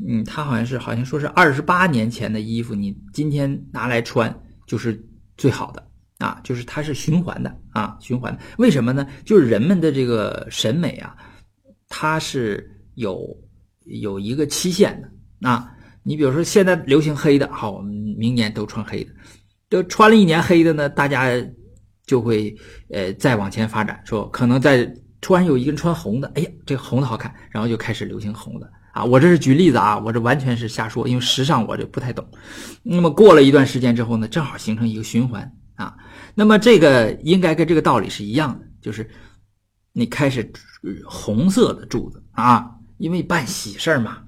[0.08, 4.34] 嗯，他好像是好像说是二十八年前的衣服，你今天拿来穿
[4.66, 4.98] 就是
[5.36, 5.86] 最好的
[6.18, 8.40] 啊，就是它是循环的啊，循环的。
[8.58, 9.06] 为什么呢？
[9.24, 11.16] 就是人们的这个审美啊，
[11.88, 13.26] 它是有
[13.84, 15.70] 有一个期限的啊。
[16.02, 19.12] 你比如说，现在流行黑的，好，我们明年都穿黑的，
[19.68, 21.30] 都穿了一年黑的呢，大家
[22.06, 22.54] 就会
[22.88, 24.90] 呃再往前发展，说可能在
[25.20, 29.04] 突然有一个人穿红的，哎呀，这个红的好看，然后就开始流行红的啊。
[29.04, 32.26] 我这是举例子啊，我这完全是瞎说，因为时尚我这不太懂。
[32.82, 35.96] 那么过了一段时间之后呢，正好形成一个循环啊。
[36.34, 39.08] 那么这个应该跟这个道理是一样的，就是
[39.92, 40.50] 你开始
[41.04, 44.18] 红色的柱子啊，因为办喜事嘛，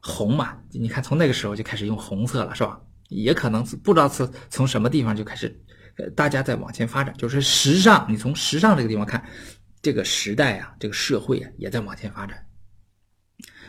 [0.00, 2.80] 红嘛，你看从那个时候就开始用红色了，是吧？
[3.08, 5.58] 也可能不知道从从什么地方就开始，
[5.96, 8.06] 呃，大家在往前发展，就是时尚。
[8.06, 9.24] 你从时尚这个地方看，
[9.80, 12.36] 这个时代啊，这个社会啊，也在往前发展。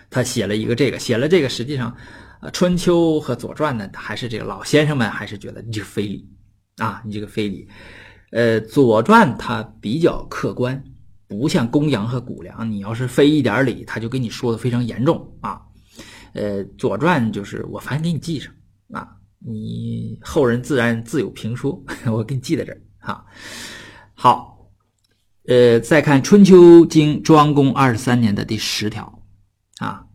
[0.09, 1.95] 他写了一个这个，写了这个，实际上，
[2.41, 6.27] 呃，《春秋》和《左传》呢，还是这个老先生们还是觉得你这个非礼
[6.77, 7.67] 啊，你这个非礼。
[8.31, 10.83] 呃，《左传》它比较客观，
[11.27, 15.61] 不像公羊和谷梁，你要是非一点礼，他就跟你说的非常严重啊。
[16.33, 18.53] 呃，《左传》就是我反正给你记上
[18.91, 19.07] 啊，
[19.39, 23.25] 你后人自然自有评说， 我给你记在这儿哈。
[24.13, 24.69] 好，
[25.47, 29.18] 呃，再看《春秋经》庄公二十三年的第十条。
[29.79, 30.05] 啊，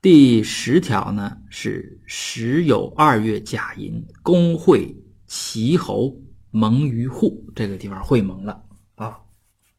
[0.00, 6.16] 第十条呢是时有二月甲寅，公会齐侯
[6.52, 8.64] 盟于户，这个地方会盟了
[8.94, 9.18] 啊，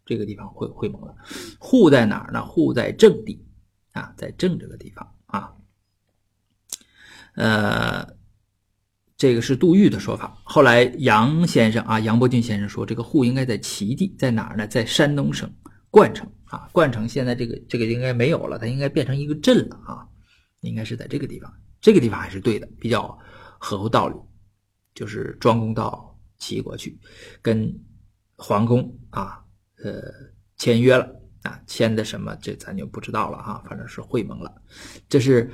[0.06, 1.16] 这个地方会会盟了。
[1.60, 2.46] 户在哪儿呢？
[2.46, 3.42] 户在正地
[3.94, 5.54] 啊，在正这个地方啊。
[7.36, 8.06] 呃，
[9.16, 10.38] 这个是杜预的说法。
[10.44, 14.68] 后来杨先生啊，杨伯峻先生说，这个户应该在齐地，在哪儿呢？
[14.68, 15.50] 在山东省
[15.90, 16.30] 冠城。
[16.46, 20.08] 啊，冠城现在这个这个应该没有了，它应该变成一个镇了啊，
[20.62, 23.18] 应该是在这个地方，这个地方还是对的，比较
[23.60, 24.16] 合乎道理。
[24.94, 26.98] 就是庄公到齐国去，
[27.42, 27.70] 跟
[28.38, 29.44] 桓公啊，
[29.84, 30.02] 呃，
[30.56, 31.06] 签约了
[31.42, 34.50] 啊，签的什么这咱就不知道了哈，反正是会盟了。
[35.10, 35.52] 这是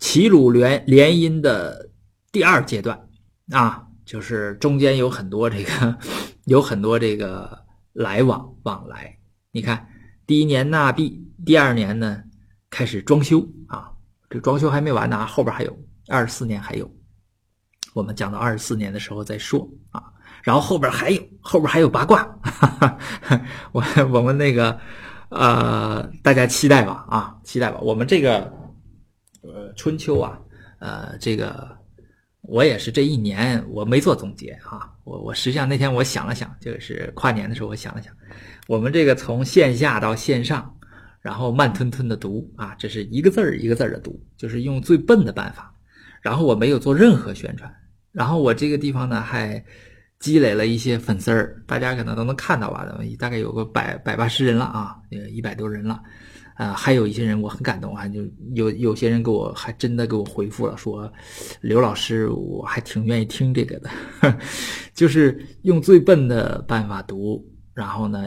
[0.00, 1.90] 齐鲁联联姻的
[2.30, 3.08] 第二阶段
[3.52, 5.98] 啊，就是中间有很多这个
[6.44, 7.64] 有很多这个
[7.94, 9.18] 来往往来，
[9.50, 9.88] 你看。
[10.26, 12.22] 第一年纳币，第二年呢
[12.70, 13.90] 开始装修啊，
[14.30, 16.90] 这装修还没完呢，后边还有二十四年还有，
[17.92, 20.02] 我们讲到二十四年的时候再说啊，
[20.42, 22.66] 然后后边还有后边还有八卦，哈
[23.20, 23.40] 哈
[23.72, 24.78] 我我们那个
[25.28, 28.50] 呃大家期待吧啊期待吧，我们这个
[29.42, 30.38] 呃春秋啊
[30.78, 31.76] 呃这个
[32.40, 38.14] 我也是这一年我没做总结啊，我我实际上那天我想了想，就是跨年的时候我想了想。
[38.66, 40.74] 我们这个从线下到线上，
[41.20, 45.70] 然后慢吞吞的读啊，这是一个字儿一个字儿的读，就是用最笨的办法。
[46.22, 47.70] 然后我没有做任何宣传，
[48.10, 49.62] 然后我这个地方呢还
[50.18, 52.86] 积累了一些粉丝儿，大家可能都能看到吧？
[53.18, 54.96] 大概有个百百八十人了啊，
[55.30, 56.00] 一百多人了，
[56.54, 58.22] 啊，还有一些人我很感动啊，就
[58.54, 61.12] 有有些人给我还真的给我回复了，说
[61.60, 63.90] 刘老师，我还挺愿意听这个的，
[64.94, 68.26] 就是用最笨的办法读，然后呢。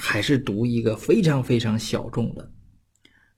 [0.00, 2.50] 还是读一个非常非常小众的，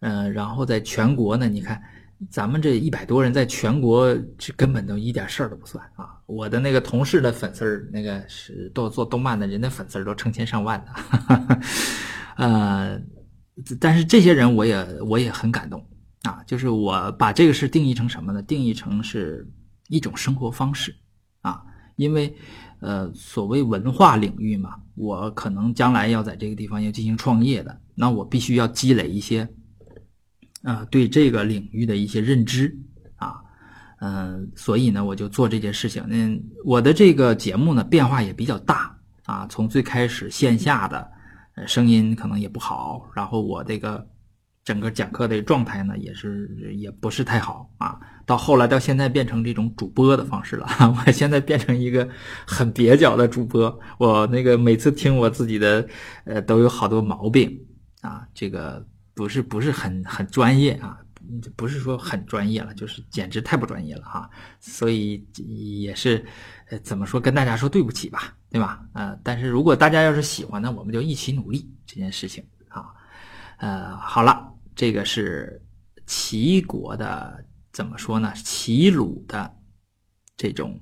[0.01, 1.83] 嗯，然后在全国呢，你看
[2.31, 6.17] 咱们这一百多人，在全国这根本都一点事儿都不算啊！
[6.27, 11.61] 我的那个同事的粉丝儿，那个是都做动漫的人的粉丝儿都成千上万的，
[12.39, 13.01] 呃，
[13.81, 15.85] 但是这些人我也我也很感动
[16.23, 16.45] 啊！
[16.47, 18.41] 就是我把这个事定义成什么呢？
[18.41, 19.45] 定义成是
[19.89, 20.95] 一种生活方式
[21.41, 21.61] 啊，
[21.97, 22.33] 因为。
[22.85, 29.49] 呃，所谓文化领域嘛，我可能将来要在这个地方要进行创业的，那我必须要积累一些，
[30.63, 32.77] 啊，对这个领域的一些认知
[33.17, 33.35] 啊，
[34.01, 36.05] 嗯，所以呢，我就做这件事情。
[36.09, 41.11] 嗯，我的这个节目呢，变化也比较大啊，从最开始线下的
[41.67, 44.07] 声音可能也不好，然后我这个。
[44.65, 47.99] 整个讲课的状态呢，也是也不是太好啊。
[48.25, 50.67] 到后来到现在变成这种主播的方式了，
[51.05, 52.09] 我现在变成一个
[52.47, 53.77] 很蹩脚的主播。
[53.99, 55.87] 我那个每次听我自己的，
[56.25, 57.61] 呃，都有好多毛病
[58.01, 58.25] 啊。
[58.33, 60.97] 这个不是不是很很专业啊，
[61.57, 64.31] 不是说很专业了，就是简直太不专业了哈。
[64.61, 65.27] 所以
[65.81, 66.25] 也是，
[66.71, 68.85] 呃，怎么说跟大家说对不起吧，对吧？
[68.93, 72.45] 呃，但是如果大家要是喜欢呢，我们就一起努力这件事情。
[73.63, 74.53] 呃，好了。
[74.75, 75.63] 这个是
[76.05, 78.33] 齐国的，怎么说呢？
[78.35, 79.55] 齐鲁的
[80.37, 80.81] 这种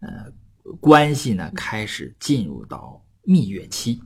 [0.00, 0.32] 呃
[0.80, 4.02] 关系呢，开始进入到蜜月期。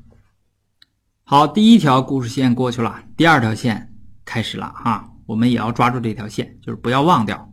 [1.22, 3.94] 好，第一条故事线过去了，第二条线
[4.26, 5.10] 开始了哈。
[5.24, 7.50] 我们也要抓住这条线，就是不要忘掉。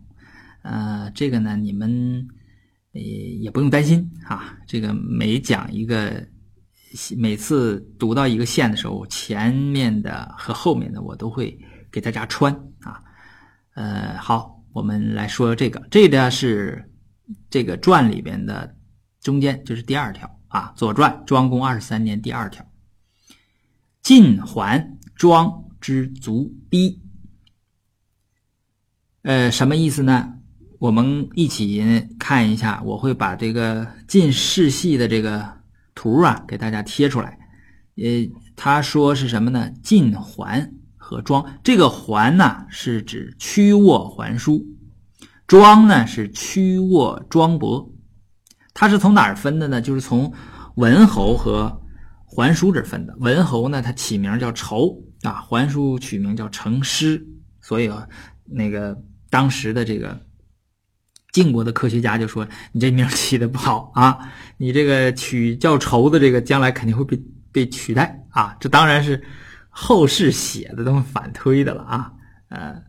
[0.64, 2.28] 呃，这个呢，你们
[2.92, 4.58] 呃也不用担心啊。
[4.68, 6.28] 这个每讲一个。
[7.18, 11.58] 每次读到一个线的时候，前面的和后面的我都会
[11.92, 13.02] 给大家穿啊。
[13.74, 16.88] 呃，好，我们来说这个，这个是
[17.50, 18.76] 这个传里边的
[19.22, 22.64] 中间，就是第二条啊，《左传》庄公二十三年第二条，
[24.02, 27.02] 晋桓庄之卒逼。
[29.24, 30.34] 呃，什么意思呢？
[30.80, 35.63] 我们一起看一下，我会把这个晋世系的这个
[36.04, 37.40] 图啊给大家贴出来。
[37.96, 39.72] 呃，他说是什么呢？
[39.82, 44.66] 晋桓和庄，这个桓呢是指屈沃桓叔，
[45.48, 47.90] 庄呢是屈沃庄伯。
[48.74, 49.82] 他是从哪儿分的呢？
[49.82, 50.34] 就是从
[50.76, 51.82] 文侯和
[52.26, 53.16] 桓叔这分的。
[53.20, 57.26] 文侯呢，他起名叫仇啊，桓叔取名叫成师，
[57.62, 58.06] 所以啊，
[58.44, 60.20] 那个当时的这个
[61.34, 64.18] 晋国的科学家就说：“你这名起的不好啊，
[64.56, 67.22] 你这个取叫仇的这个，将来肯定会被
[67.52, 69.22] 被取代啊。”这当然是
[69.68, 72.14] 后世写的，都反推的了啊。
[72.48, 72.82] 呃，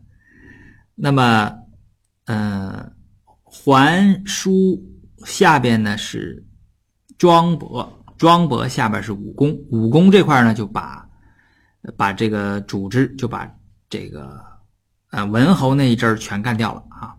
[0.95, 1.53] 那么，
[2.27, 2.89] 呃，
[3.43, 4.81] 桓叔。
[5.23, 6.45] 下边呢是
[7.17, 11.03] 庄伯，庄伯下边是武功，武功这块呢就把
[11.97, 13.51] 把这个主织就把
[13.89, 14.39] 这个
[15.09, 17.14] 呃文侯那一支全干掉了啊，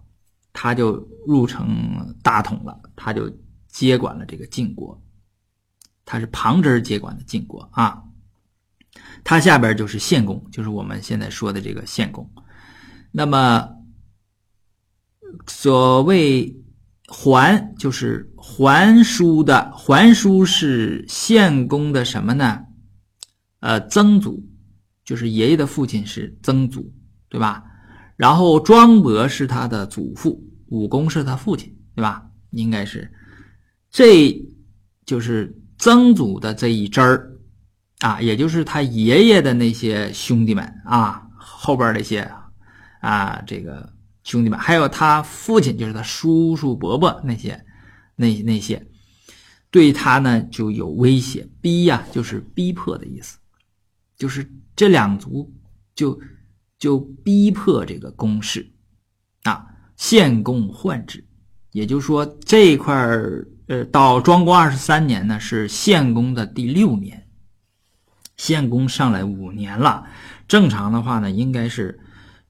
[0.59, 0.97] 他就
[1.27, 3.31] 入成大统了，他就
[3.69, 4.99] 接管了这个晋国，
[6.07, 8.03] 他是旁支接管的晋国啊，
[9.23, 12.27] 他下边就是献公，就是我们现在说的这个献公，
[13.13, 13.69] 那么
[15.47, 16.57] 所谓。
[17.09, 22.65] 桓就是桓叔的，桓叔是献公的什么呢？
[23.61, 24.45] 呃，曾祖，
[25.05, 26.93] 就是爷爷的父亲是曾祖，
[27.29, 27.63] 对吧？
[28.17, 32.27] 然后庄伯是他的祖父，武公是他父亲，对吧？
[32.51, 33.13] 应该是，
[33.91, 34.43] 这
[35.05, 37.33] 就是曾祖的这一支儿
[38.01, 42.31] 啊，也就是他爷爷的那些兄弟们啊，后边那些
[43.01, 43.95] 啊，这个。
[44.25, 47.65] 兄弟们，还有他父亲，就是他叔叔伯伯那些，
[48.17, 48.85] 那那些，
[49.71, 53.39] 对他呢就有威胁，逼呀，就是逼迫的意思，
[54.19, 54.45] 就是
[54.75, 55.55] 这两族
[55.95, 56.21] 就
[56.79, 58.71] 就逼迫这个公室
[59.45, 59.67] 啊，
[59.97, 61.25] 献公换之，
[61.73, 67.27] 也就是说这一块儿，呃，到庄公二十三年呢是献公的第六年，
[68.37, 70.07] 献公上来五年了，
[70.49, 72.01] 正常的话呢应该是。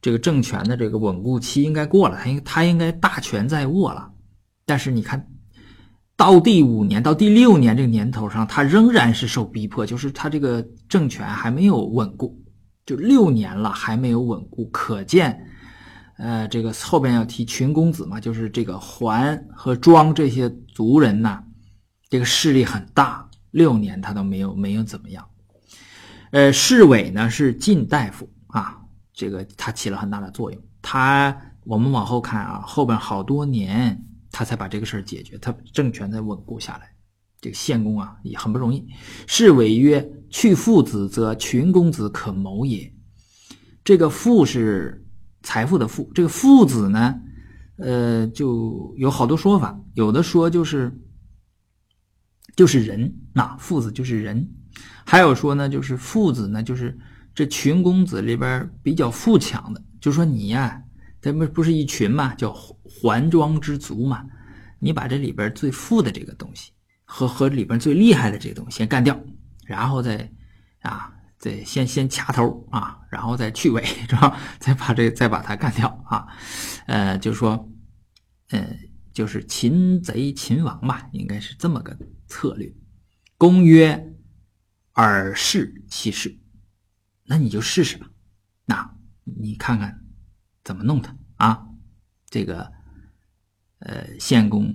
[0.03, 4.09] 这个政权的这个稳固期应该过了，他应他应该大权在握了。
[4.65, 5.27] 但是你看
[6.17, 12.41] 到第五年到第六年这个年头上，他仍然是受逼迫，就是他这个政权还没有稳固，
[12.87, 15.45] 就六年了还没有稳固，可见，
[16.17, 21.43] 呃，这个后边要提群公子嘛，就是这个桓和庄这些族人呐，
[22.09, 25.29] 这个势力很大，六年他都没有没有怎么样。
[26.31, 28.81] 呃，侍卫呢是晋大夫啊。
[29.13, 31.35] 这个他起了很大的作用，他
[31.65, 33.99] 我们往后看啊，后边好多年
[34.31, 36.93] 他才把这个事儿解决，他政权才稳固下来。
[37.41, 38.87] 这个献公啊也很不容易。
[39.27, 42.93] 是谓曰：“去父子，则群公子可谋也。”
[43.85, 45.05] 这个父是
[45.43, 47.15] 财富的富，这个父子呢，
[47.79, 50.93] 呃，就有好多说法，有的说就是
[52.55, 54.49] 就是人，那父子就是人，
[55.05, 56.99] 还有说呢，就是父子呢就是。
[57.37, 60.83] 这群公子里边比较富强的，就说你呀，
[61.21, 64.25] 咱们不是一群嘛，叫环庄之族嘛。
[64.79, 66.73] 你把这里边最富的这个东西
[67.05, 69.15] 和和里边最厉害的这个东西先干掉，
[69.67, 70.33] 然后再
[70.81, 74.39] 啊，再先先掐头啊，然后再去尾， 是吧？
[74.59, 76.27] 再把这再把它干掉啊。
[76.87, 77.71] 呃，就说，
[78.51, 78.77] 呃，
[79.13, 82.73] 就是擒贼擒王吧，应该是这么个策略。
[83.37, 84.15] 公曰
[84.95, 86.39] ：“尔事其事。”
[87.29, 88.09] 那你就试试吧，
[88.67, 90.05] 那你看看
[90.63, 91.67] 怎么弄他啊？
[92.31, 92.73] 这个
[93.81, 94.73] 呃，献公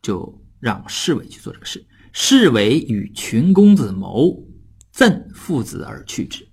[0.00, 1.84] 就让侍卫去做这个事。
[2.12, 4.46] 侍卫与群公子谋，
[4.92, 6.46] 赠父子而去之。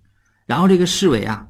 [0.45, 1.47] 然后这个侍卫啊，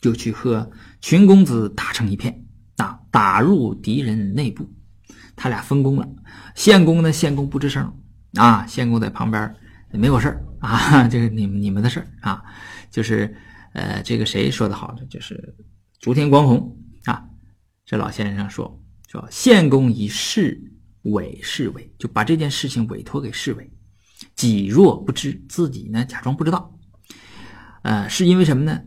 [0.00, 2.44] 就去和群公子打成一片
[2.76, 4.70] 啊，打入敌人内部。
[5.34, 6.08] 他俩分工了。
[6.54, 7.92] 献公呢，献公不吱声
[8.34, 9.54] 啊，献公在旁边。
[9.94, 12.42] 没有事啊，这是你们你们的事啊，
[12.90, 13.36] 就是
[13.74, 15.04] 呃，这个谁说的好呢？
[15.10, 15.54] 就是
[16.00, 16.74] 竹田光弘
[17.04, 17.22] 啊，
[17.84, 20.71] 这老先生说说献公以事
[21.02, 23.70] 委侍卫，就把这件事情委托给侍卫，
[24.34, 26.72] 己若不知，自己呢假装不知道，
[27.82, 28.80] 呃，是因为什么呢？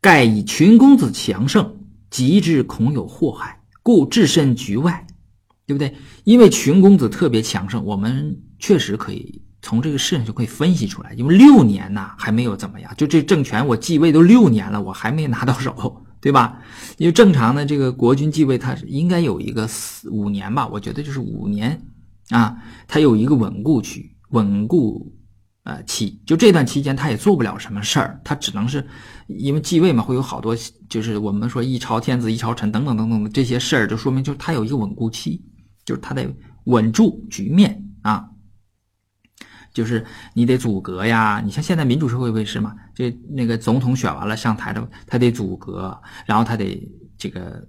[0.00, 1.76] 盖以群公子强盛，
[2.10, 5.06] 极之恐有祸害，故置身局外，
[5.66, 5.94] 对不对？
[6.24, 9.40] 因为群公子特别强盛，我们确实可以。
[9.66, 16.58] 从这个事情就可以分析出来，因为六年呐还没有怎么样，就这政权我继位都六年了，我还没拿到手，对吧？
[16.96, 21.78] 因为正常的这个国君继位，他是应该有一个四五年吧，我觉得就是五年
[22.30, 22.56] 啊，
[22.88, 25.14] 他有一个稳固期，稳固
[25.64, 28.82] 呃期，就这段期间他也做不了什么事儿，他只能是
[29.26, 30.56] 因为继位嘛，会有好多
[30.88, 35.44] 就是我们说一朝天子一朝臣等等等等的这些事儿，就说明就是他有一个稳固期，
[35.84, 36.26] 就是他得
[36.64, 38.24] 稳住局面啊。
[39.74, 40.02] 就是
[40.32, 42.74] 你得阻隔呀，你像现在民主社会不是嘛？
[42.94, 46.80] 这那个总统选完了上台的，他得阻隔，然后他得
[47.18, 47.68] 这个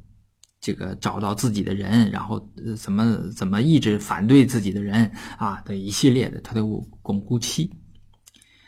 [0.62, 2.40] 这个找到自己的人，然后
[2.78, 6.64] 怎么怎么抑制反对自己的人啊，的一系列的，他得
[7.02, 7.70] 巩固期。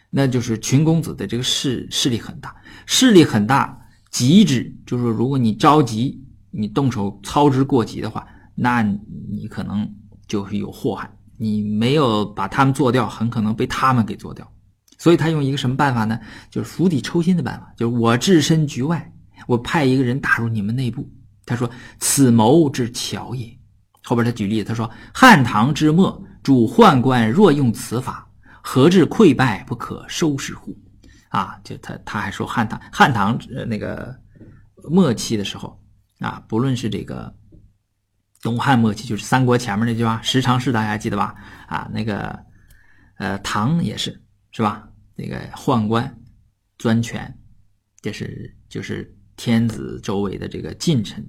[0.10, 3.80] 那就是群公子的这个势势力很大，势力很大，
[4.10, 6.20] 极致就是，如果你着急，
[6.50, 8.26] 你动手操之过急的话，
[8.56, 8.82] 那
[9.30, 9.88] 你可能
[10.28, 11.12] 就是有祸害。
[11.38, 14.52] 你没有把他们做掉，很可能被他们给做掉。
[14.98, 16.20] 所以他用一个什么办法呢？
[16.50, 19.14] 就是釜底抽薪的办法，就是我置身局外，
[19.46, 21.08] 我派一个人打入你们内部。
[21.46, 21.70] 他说
[22.00, 23.48] ：“此谋之巧也。”
[24.04, 28.28] 后边他举例，他说：“汉唐之末，主宦官若用此法，
[28.64, 30.76] 何至溃败不可收拾乎？”
[31.30, 34.16] 啊，就他他还说汉唐汉唐那个
[34.90, 35.80] 末期的时候
[36.20, 37.34] 啊，不论是这个。
[38.42, 41.36] 东汉末期就是三国前面那句话，十常侍大家记得吧？
[41.68, 42.38] 啊，那个，
[43.18, 44.22] 呃，唐也是，
[44.52, 44.88] 是吧？
[45.16, 46.18] 那个宦官
[46.78, 47.36] 专权，
[48.02, 51.28] 这是就是天子周围的这个近臣，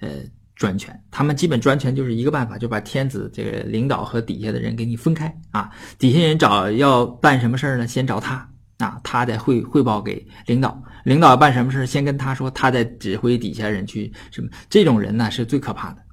[0.00, 0.20] 呃，
[0.54, 0.96] 专权。
[1.10, 5.70] 他们基本专权就是一个办法，就把天子这个领导和底下的人给你分开啊。
[5.98, 7.86] 底下人找要办什么事呢？
[7.86, 10.80] 先找他啊，他再汇汇报给领导。
[11.04, 14.48] 领导办什么事，先跟他说，他在指挥底下人去什么。
[14.70, 16.04] 这种人呢，是最可怕的。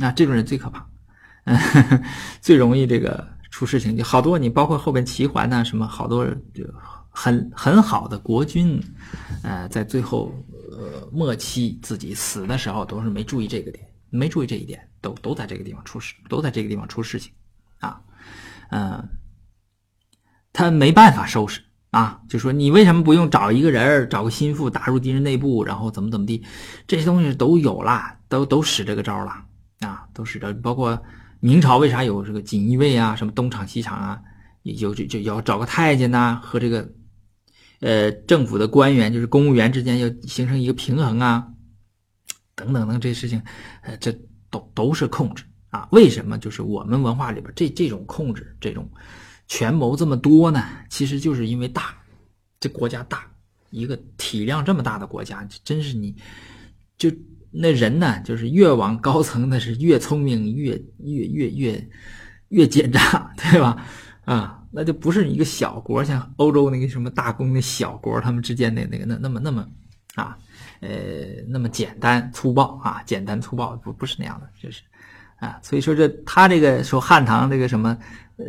[0.00, 0.86] 那这种人最可怕，
[2.40, 3.94] 最容易这个出事情。
[3.94, 6.24] 就好多你包括后边齐桓呐，什么好多
[6.54, 6.64] 就
[7.10, 8.82] 很很好的国君，
[9.42, 10.32] 呃，在最后
[10.72, 17.30] 呃末期自己死的时候，都是没注意这个点，没注意这一点，都都在这个地方出事，都在这个地方出事情
[17.80, 18.00] 啊，
[18.70, 19.06] 嗯，
[20.54, 26.42] 他没办法收拾啊，就说你为什么不用找一个人找个心腹打入敌人内部，然后怎么怎么地，
[26.86, 29.44] 这些东西都有了，都都使这个招了。
[29.80, 31.02] 啊，都是的，包括
[31.40, 34.20] 明朝为啥有这个锦衣卫啊，什么东厂西厂啊，
[34.62, 36.92] 有就就要找个太监呐，和这个
[37.80, 41.48] 呃政府的官员，就是公务员之间要形成一个平衡啊，
[42.54, 43.42] 等等等这些事情，
[43.80, 44.12] 呃，这
[44.50, 45.88] 都都是控制啊。
[45.92, 48.86] 为什么就是我们文化里边这这种控制，这种
[49.48, 50.62] 权谋这么多呢？
[50.90, 51.94] 其实就是因为大，
[52.60, 53.26] 这国家大，
[53.70, 56.14] 一个体量这么大的国家，真是你
[56.98, 57.10] 就。
[57.50, 61.88] 那人呢，就是越往高层，那是越聪明，越越越越
[62.48, 63.84] 越奸诈，对吧？
[64.24, 69.66] 啊，那就不是一个小国，像欧洲那个什么大公的小国，他们之间的那个那那么那么
[70.14, 70.38] 啊，
[70.80, 70.90] 呃，
[71.48, 74.82] 那么简单粗暴啊，简单粗暴不不是那样的，就是
[75.38, 77.98] 啊，所以说这他这个说汉唐这个什么，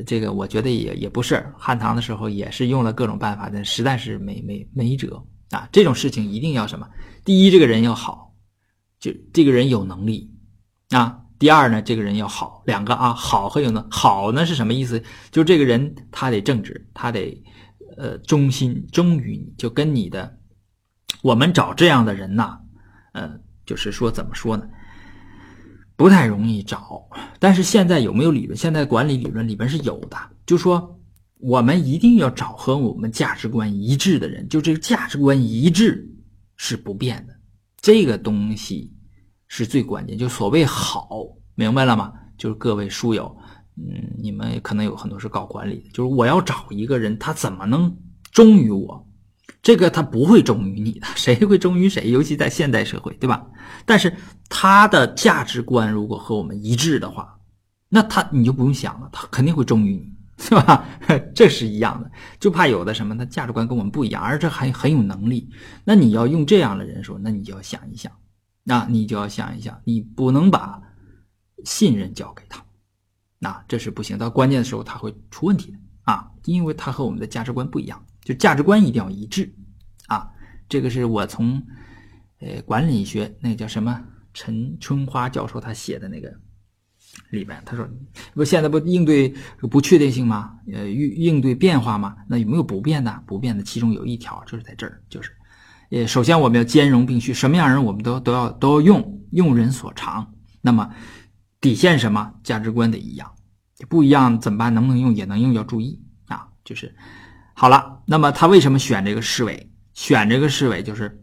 [0.06, 5.68] 这个我觉得也也不是汉唐的时候也是用了各种办法，但实在是没没没辙啊。
[5.72, 6.88] 这种事情一定要什么？
[7.26, 8.31] 第一，这个人要好。
[9.02, 10.32] 就这个人有能力
[10.92, 11.18] 啊。
[11.38, 15.04] 第二呢，这个人要好，两个啊，好和有能好呢是什么意思？
[15.32, 17.44] 就这个人他得正直，他得
[17.98, 20.38] 呃忠心忠于你，就跟你的。
[21.24, 22.60] 我们找这样的人呐，
[23.14, 24.70] 呃，就是说怎么说呢？
[25.96, 27.10] 不太容易找。
[27.40, 28.56] 但是现在有没有理论？
[28.56, 31.00] 现在管理理论里边是有的，就说
[31.40, 36.08] 我们一定要找和我们价值观一致的人，就这个价值观一致
[36.56, 37.34] 是不变的。
[37.82, 38.94] 这个东西
[39.48, 41.10] 是最关键，就所谓好，
[41.56, 42.14] 明白了吗？
[42.38, 43.36] 就是各位书友，
[43.76, 47.96] 嗯，你们可能有很多是搞管理的，就是我要找一个人，他怎么能
[48.32, 49.08] 忠于我？
[49.62, 52.10] 这个他不会忠于你的， 谁会忠于谁？
[52.10, 53.46] 尤其在现代社会，对吧？
[53.86, 54.16] 但是
[54.50, 57.38] 他的价值观如果和我们一致的话，
[57.90, 60.11] 那他你就不用想了，他肯定会忠于你。
[60.44, 60.84] 是吧？
[61.36, 65.48] 这是一样的，就怕有的什么，他价值观跟我们不一样，而这还很有能力。
[65.86, 68.12] 那你要用这样的人说，那你就要想一想，
[68.64, 70.82] 那你就要想一想，你不能把
[71.64, 72.66] 信任交给他，
[73.38, 74.18] 那这是不行。
[74.18, 79.54] 到关键的时候，他会出问题的啊，因为他和我们的价值观不一样，就价值观一定要一致
[80.08, 80.28] 啊。
[80.68, 81.62] 这个是我从
[82.40, 86.34] 呃管理学那个叫什么陈春花教授他写的那个。
[87.30, 87.88] 里边他说
[88.34, 89.34] ：“不，现在不应对
[89.70, 90.54] 不确定性吗？
[90.74, 92.16] 呃，应应对变化吗？
[92.28, 93.24] 那有没有不变的？
[93.26, 95.32] 不变的其中有一条就是在这儿，就是，
[95.90, 100.34] 呃，首先我们要兼容并蓄，什么样人我们都都要都要用，用人所长。
[100.62, 100.90] 那么
[101.60, 102.34] 底线什么？
[102.44, 103.32] 价值观得一样，
[103.90, 104.74] 不一样怎么办？
[104.74, 105.14] 能不能用？
[105.14, 106.48] 也能用，要注意啊。
[106.64, 106.96] 就是
[107.54, 108.02] 好了。
[108.06, 109.72] 那么他为什么选这个侍卫？
[109.94, 111.22] 选这个侍卫就是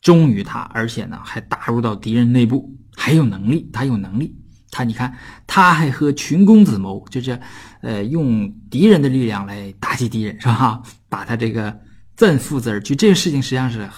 [0.00, 4.34] 忠于他，而且呢还打入到敌人内部，还有能力，他有能力。”
[4.76, 5.16] 他你看，
[5.46, 7.40] 他还和群公子谋，就是
[7.80, 10.82] 呃用敌人的力量来打击敌人，是吧？
[11.08, 11.74] 把他这个
[12.14, 13.88] 赠父子而去，这个事情实际上是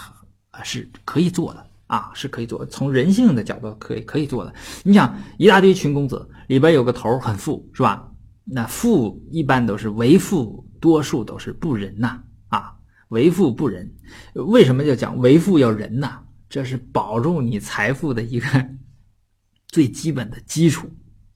[0.62, 2.64] 是可以做的啊，是可以做。
[2.66, 4.54] 从人性的角度可以可以做的。
[4.84, 8.08] 你想，一大堆群公子里边有个头很富，是吧？
[8.44, 12.20] 那富一般都是为富，多数都是不仁呐
[12.50, 12.72] 啊，
[13.08, 13.92] 为富不仁。
[14.34, 16.20] 为什么要讲为富要仁呐？
[16.48, 18.46] 这是保住你财富的一个
[19.68, 20.90] 最基本的基础。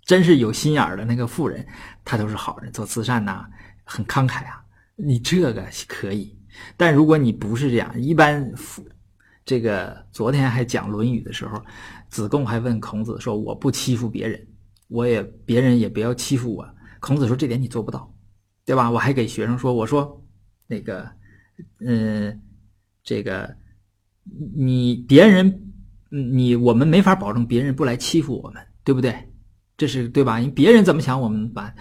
[0.05, 1.65] 真是有心眼儿的那个富人，
[2.05, 3.47] 他都是好人，做慈善呐，
[3.85, 4.61] 很慷慨啊。
[4.97, 6.37] 你这个可以，
[6.77, 8.85] 但如果你不是这样，一般富
[9.45, 11.65] 这个昨天还讲《论语》的时候，
[12.09, 14.45] 子贡还问孔子说：“我不欺负别人，
[14.89, 16.69] 我也别人也不要欺负我。”
[16.99, 18.13] 孔子说：“这点你做不到，
[18.67, 20.21] 对吧？”我还给学生说：“我说
[20.67, 21.09] 那个，
[21.79, 22.43] 嗯，
[23.05, 23.57] 这个
[24.57, 25.72] 你别人，
[26.13, 29.15] 你我们没法保证别人不来欺负我们，对不对？
[29.77, 30.39] 这是对吧？
[30.39, 31.75] 你别人怎么想，我们办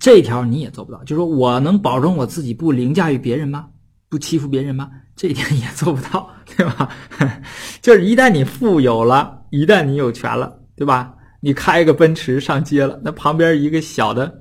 [0.00, 1.02] 这条你也做不到。
[1.04, 3.68] 就说我能保证我自己不凌驾于别人吗？
[4.08, 4.90] 不欺负别人吗？
[5.14, 6.88] 这一点也做不到，对吧？
[7.80, 11.14] 就是一旦你富有了，一旦你有权了，对吧？
[11.40, 14.40] 你开个奔驰上街了，那旁边一个小的。”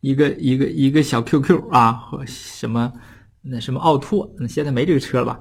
[0.00, 2.92] 一个一个一个小 QQ 啊，或什么
[3.42, 5.40] 那什么奥拓，那现在没这个车了吧？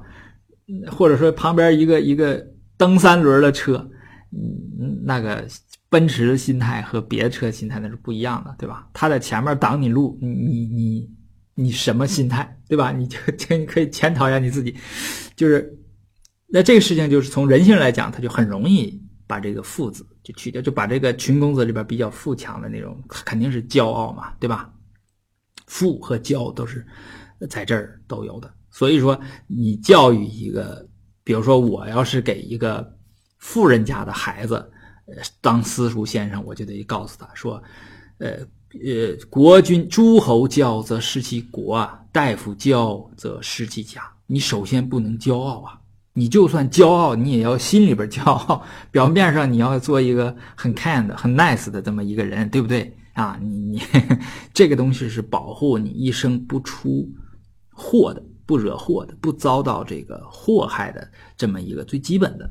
[0.89, 2.43] 或者说旁边一个一个
[2.77, 3.89] 蹬三轮的车，
[4.31, 5.47] 嗯，那个
[5.89, 8.87] 奔驰的心态和别的车心态那是不一样的，对吧？
[8.93, 11.09] 他在前面挡你路，你你你
[11.55, 12.91] 你什么心态，对吧？
[12.91, 13.17] 你就
[13.49, 14.75] 你可以检讨一下你自己，
[15.35, 15.77] 就是
[16.47, 20.05] 那这个事情就是从人性来讲，他就很容易把这个父子。
[20.23, 24.69] 就去掉，就把这个群公子里边比较富强的那种，肯定是骄傲嘛，对吧？
[25.67, 26.85] 富和骄都是
[27.49, 28.53] 在这儿都有的。
[28.69, 29.17] 所以说，
[29.47, 30.86] 你教育一个，
[31.27, 32.89] 比如说我要是给一个
[33.37, 34.55] 富人家的孩子，
[35.07, 37.61] 呃，当私塾先生，我就得告诉他说，
[38.19, 44.01] 呃呃，国君诸侯骄则失其国，大夫骄则失其家。
[44.25, 45.77] 你首先不能骄傲啊。
[46.13, 48.63] 你就算骄傲，你也要心里边骄傲。
[48.89, 53.37] 表面上你要做一个很 kind、很 nice 的这么一个人，对不对啊？
[53.41, 53.81] 你你
[54.53, 57.05] 这个东西是保护你一生不出
[57.69, 62.49] 祸的、不惹祸的、不遭到这个祸害的这么一个最基本的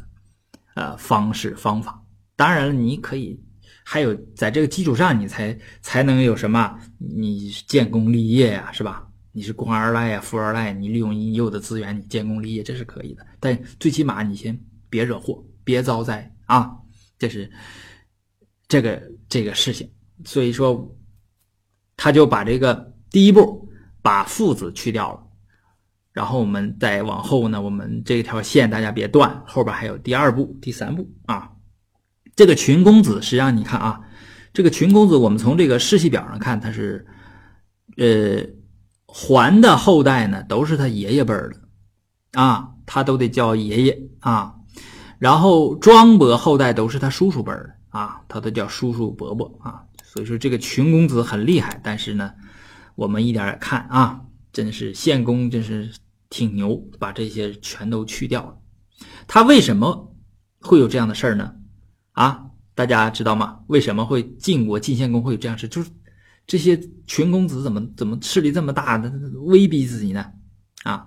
[0.75, 2.01] 呃方式方法。
[2.37, 3.43] 当然了，你可以
[3.83, 6.79] 还有在这个基础上，你才才能有什么？
[6.99, 9.09] 你建功立业呀，是吧？
[9.33, 13.27] 你是官二代呀，富二代，你利用你有的资源，你建功立业，这是可以的。
[13.41, 16.77] 但最起码你先别惹祸，别遭灾啊！
[17.19, 17.51] 这是
[18.69, 19.91] 这个这个事情。
[20.25, 20.97] 所以说，
[21.97, 23.69] 他就把这个第一步
[24.01, 25.26] 把父子去掉了，
[26.17, 31.53] 然后我们再往后呢，我们这条线大家别断，后边还有第二步、第三步啊。
[32.35, 34.01] 这个群公子，实际上你看啊，
[34.55, 37.07] 这个群公子，我们从这个世系表上看，他是
[37.99, 38.43] 呃。
[39.09, 44.55] 桓的后代呢，都是他爷爷辈儿的，啊，他都得叫爷爷啊。
[45.19, 49.81] 然后庄伯后代都是他叔叔辈儿的，啊，他都叫叔叔伯伯啊。
[50.03, 52.31] 所以说这个群公子很厉害，但是呢，
[52.95, 54.21] 我们一点点看啊，
[54.53, 55.91] 真是献公真是
[56.31, 58.59] 挺牛，把这些全都去掉了。
[59.27, 60.15] 他为什么
[60.61, 61.55] 会有这样的事儿呢？
[62.13, 63.61] 啊，大家知道吗？
[63.67, 65.69] 为什么会晋国晋献公会有这样事？
[65.69, 65.91] 就是。
[66.49, 69.11] 这些群公子怎么怎么势力这么大的
[69.47, 70.25] 威逼自己呢？
[70.85, 71.05] 啊，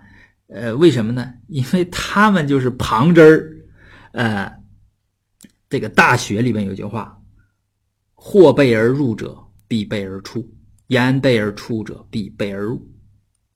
[0.47, 1.33] 呃，为什么呢？
[1.47, 3.55] 因为他们就是旁支儿。
[4.11, 4.53] 呃，
[5.69, 7.21] 这个《大学》里面有句话
[8.15, 10.41] ：“或备而入者，必备而出；
[10.87, 12.85] 言备而出者，必备而入。”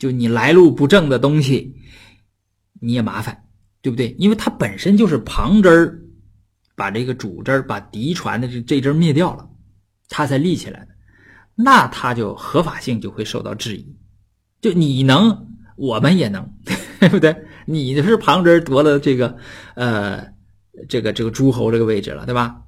[0.04, 1.74] 就你来路不正的东西，
[2.82, 3.45] 你也麻烦，
[3.82, 4.14] 对不对？
[4.20, 5.97] 因为他本身就是旁支儿，
[6.76, 9.49] 把这个主支儿、把嫡传的这这支灭掉了，
[10.10, 10.89] 他才立起来的。
[11.56, 13.95] 那他就合法性就会受到质疑，
[14.60, 15.47] 就你能，
[15.78, 16.54] 我们也能，
[16.99, 17.34] 对不对？
[17.66, 19.38] 你是旁支夺了这个，
[19.76, 20.28] 呃，
[20.89, 22.62] 这个这个诸侯这个位置了，对吧？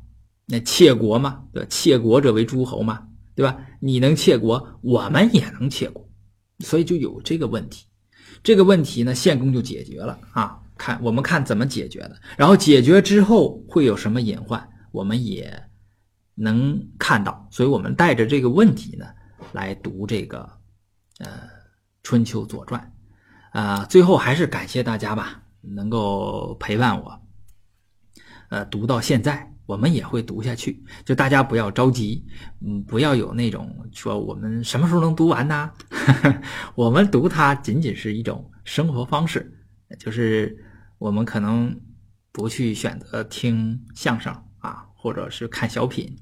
[0.45, 1.67] 那窃国嘛，对吧？
[1.69, 3.05] 窃国者为诸侯嘛，
[3.36, 3.57] 对吧？
[3.81, 6.05] 你能窃国，我们也能窃国，
[6.60, 7.86] 所以就有这个问题。
[8.43, 10.60] 这个问题呢，献公就解决了啊。
[10.78, 15.64] 看我们看怎么解决的，然后解决之后会有什么隐患，我们也。
[16.38, 19.06] 能看到，所以我们带着这个问题呢
[19.53, 20.41] 来读这个
[21.20, 21.28] 呃
[22.03, 22.91] 《春秋左传》
[23.58, 27.22] 啊，最后还是感谢大家吧，能够陪伴我，
[28.49, 30.84] 呃，读到现在，我们也会读下去。
[31.03, 32.24] 就大家不要着急，
[32.61, 35.72] 嗯，不要有那种说我们什么时候能读完呢？
[36.76, 39.51] 我们读它仅仅是一种生活方式，
[39.99, 40.57] 就是
[40.97, 41.76] 我们可能
[42.32, 46.16] 不去选择听相声啊，或者是看小品。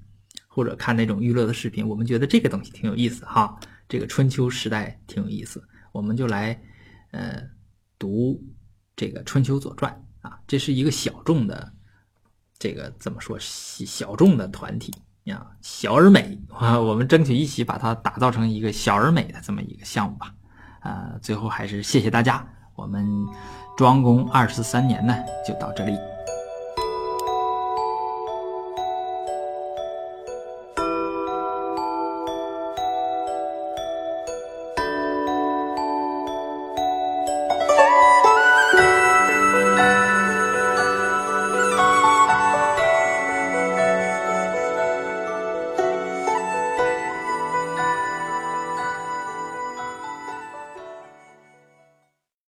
[0.55, 3.57] 或者看那种娱乐的视频，我们觉得这个东西挺有意思哈，
[3.89, 5.59] 这个春秋时代挺有意思，
[5.91, 6.61] 我们就来
[7.09, 7.41] 呃
[7.97, 8.39] 读
[8.95, 9.91] 这个《春秋左传》
[10.27, 11.73] 啊，这是一个小众的
[12.63, 14.93] 这个怎么说小众的团体
[15.25, 20.33] 呀，小而美啊，我们争取一起把它打造成一个小而美的这么一个项目吧。
[20.79, 23.05] 啊，最后还是谢谢大家，我们
[23.75, 25.13] 庄公二十三年呢
[25.45, 26.12] 就到这里。